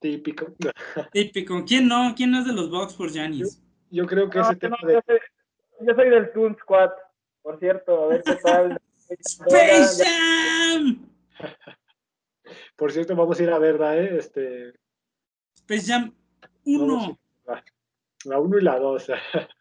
[0.00, 0.46] Típico.
[1.12, 1.64] Típico.
[1.66, 2.14] ¿Quién no?
[2.16, 3.62] ¿Quién no es de los Bucks por Giannis?
[3.90, 4.94] Yo creo que No, ese tema no, de.
[4.94, 5.18] yo soy,
[5.86, 6.90] yo soy del Toon Squad,
[7.42, 8.80] por cierto, a ver qué tal.
[9.08, 11.06] Space Jam.
[12.76, 14.16] Por cierto, vamos a ir a verla, ¿eh?
[14.18, 14.72] Este,
[15.56, 16.12] Space Jam
[16.64, 17.18] vamos 1.
[17.48, 17.64] a-
[18.24, 19.06] la 1 y la 2.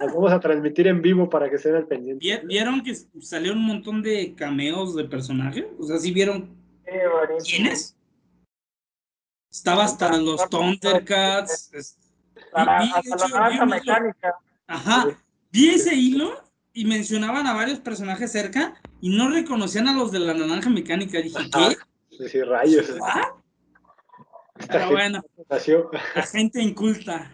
[0.00, 2.24] Las vamos a transmitir en vivo para que estén al pendiente.
[2.40, 5.66] ¿Vi- ¿Vieron que salieron un montón de cameos de personajes?
[5.78, 6.56] O sea, ¿sí vieron
[7.44, 7.94] quiénes?
[9.50, 11.72] Estaba hasta los Thundercats.
[11.74, 11.98] es-
[12.52, 14.34] Hasta, Vi- vi, de hasta hecho, la naranja vi mecánica.
[14.66, 15.18] Ajá.
[15.52, 16.42] Vi ese hilo
[16.72, 21.20] y mencionaban a varios personajes cerca y no reconocían a los de la naranja mecánica.
[21.20, 21.76] Dije, ¿qué?
[22.18, 22.88] Sí, sí, rayos.
[22.88, 27.32] Esta Pero bueno, la gente inculta.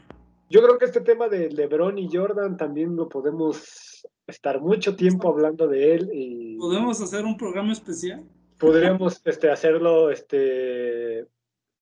[0.51, 5.29] Yo creo que este tema de LeBron y Jordan también lo podemos estar mucho tiempo
[5.29, 8.25] hablando de él y ¿Podemos hacer un programa especial?
[8.63, 11.27] podríamos este, hacerlo este,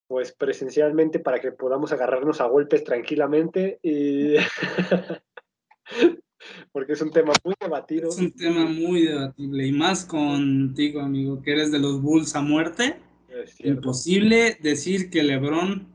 [0.07, 4.37] pues presencialmente para que podamos agarrarnos a golpes tranquilamente y
[6.73, 8.09] porque es un tema muy debatido.
[8.09, 12.41] Es un tema muy debatible y más contigo, amigo, que eres de los Bulls a
[12.43, 13.01] muerte.
[13.29, 13.61] Es.
[13.65, 15.87] Imposible decir que LeBron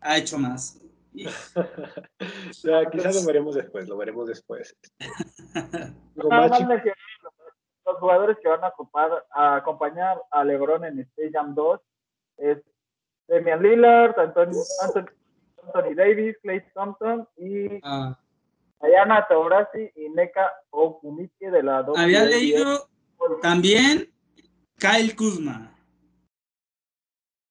[0.00, 0.80] ha hecho más.
[2.64, 4.76] Ya, quizás lo veremos después, lo veremos después.
[5.54, 6.96] Más, mencionar
[7.86, 11.80] los jugadores que van a, ocupar- a acompañar a LeBron en Space Jam 2
[12.38, 12.58] es
[13.28, 15.06] Damian Lillard, Anthony, Anthony,
[15.62, 18.18] Anthony Davis, Clay Thompson y Ah,
[18.80, 20.52] Ayana Taurasi y Neka
[21.50, 22.88] de la había leído
[23.40, 24.12] también
[24.78, 25.70] Kyle Kuzma.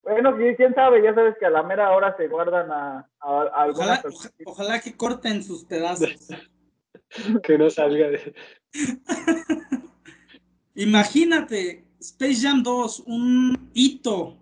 [0.03, 4.03] Bueno, quién sabe, ya sabes que a la mera hora se guardan a, a- Ojalá,
[4.05, 6.27] oja- ojalá que corten sus pedazos.
[7.43, 8.35] que no salga de.
[10.75, 14.37] Imagínate, Space Jam 2, un hito,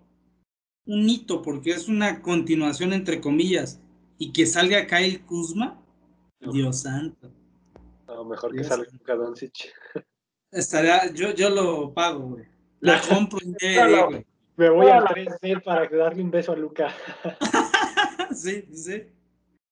[0.86, 3.80] un hito, porque es una continuación entre comillas,
[4.18, 5.81] y que salga Kyle Kuzma,
[6.50, 7.30] Dios santo.
[8.06, 9.72] No, mejor que salga Luka Doncic.
[10.50, 12.44] Estaría, yo, yo lo pago, güey.
[12.80, 14.06] La compro en Claro.
[14.10, 14.26] güey.
[14.56, 15.14] Me voy al Hola.
[15.14, 16.92] 3D para darle un beso a Luca.
[18.34, 19.12] Sí, sí.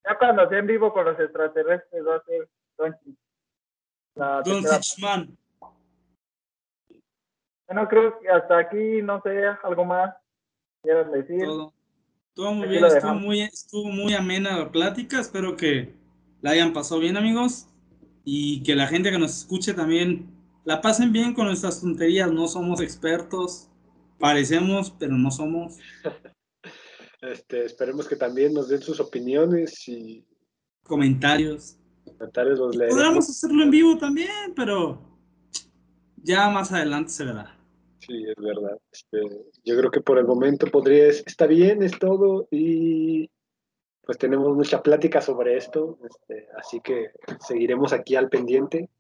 [0.07, 2.47] Ya cuando sea en vivo con los extraterrestres va a ser
[2.77, 3.17] Doncic.
[5.01, 5.39] Man.
[7.67, 10.15] Bueno, creo que hasta aquí, no sé, algo más
[10.83, 11.43] quieran decir.
[11.43, 11.73] Todo.
[12.35, 15.21] Todo muy Aquí bien, estuvo muy, estuvo muy amena la plática.
[15.21, 15.95] Espero que
[16.43, 17.67] la hayan pasado bien, amigos.
[18.25, 20.31] Y que la gente que nos escuche también
[20.65, 22.31] la pasen bien con nuestras tonterías.
[22.33, 23.69] No somos expertos.
[24.19, 25.79] Parecemos, pero no somos.
[27.23, 30.25] Este, esperemos que también nos den sus opiniones y
[30.85, 31.77] Comentarios.
[32.05, 32.95] comentarios los leeremos.
[32.97, 35.03] Podríamos hacerlo en vivo también, pero
[36.17, 37.59] ya más adelante se verá.
[37.99, 38.79] Sí, es verdad.
[38.91, 39.21] Este,
[39.65, 43.29] yo creo que por el momento podría, está bien, es todo y
[44.11, 47.13] pues tenemos mucha plática sobre esto, este, así que
[47.47, 48.91] seguiremos aquí al pendiente.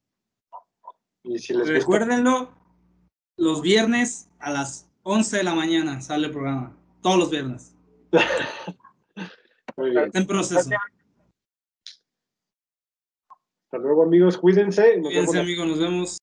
[1.24, 2.54] Y si les gusta, Recuérdenlo,
[3.36, 6.76] los viernes a las 11 de la mañana sale el programa.
[7.02, 7.74] Todos los viernes.
[9.76, 10.04] muy bien.
[10.04, 10.70] Está en proceso.
[13.64, 14.96] Hasta luego amigos, cuídense.
[14.98, 15.66] nos Cuídense, amigos.
[15.66, 16.18] Nos vemos.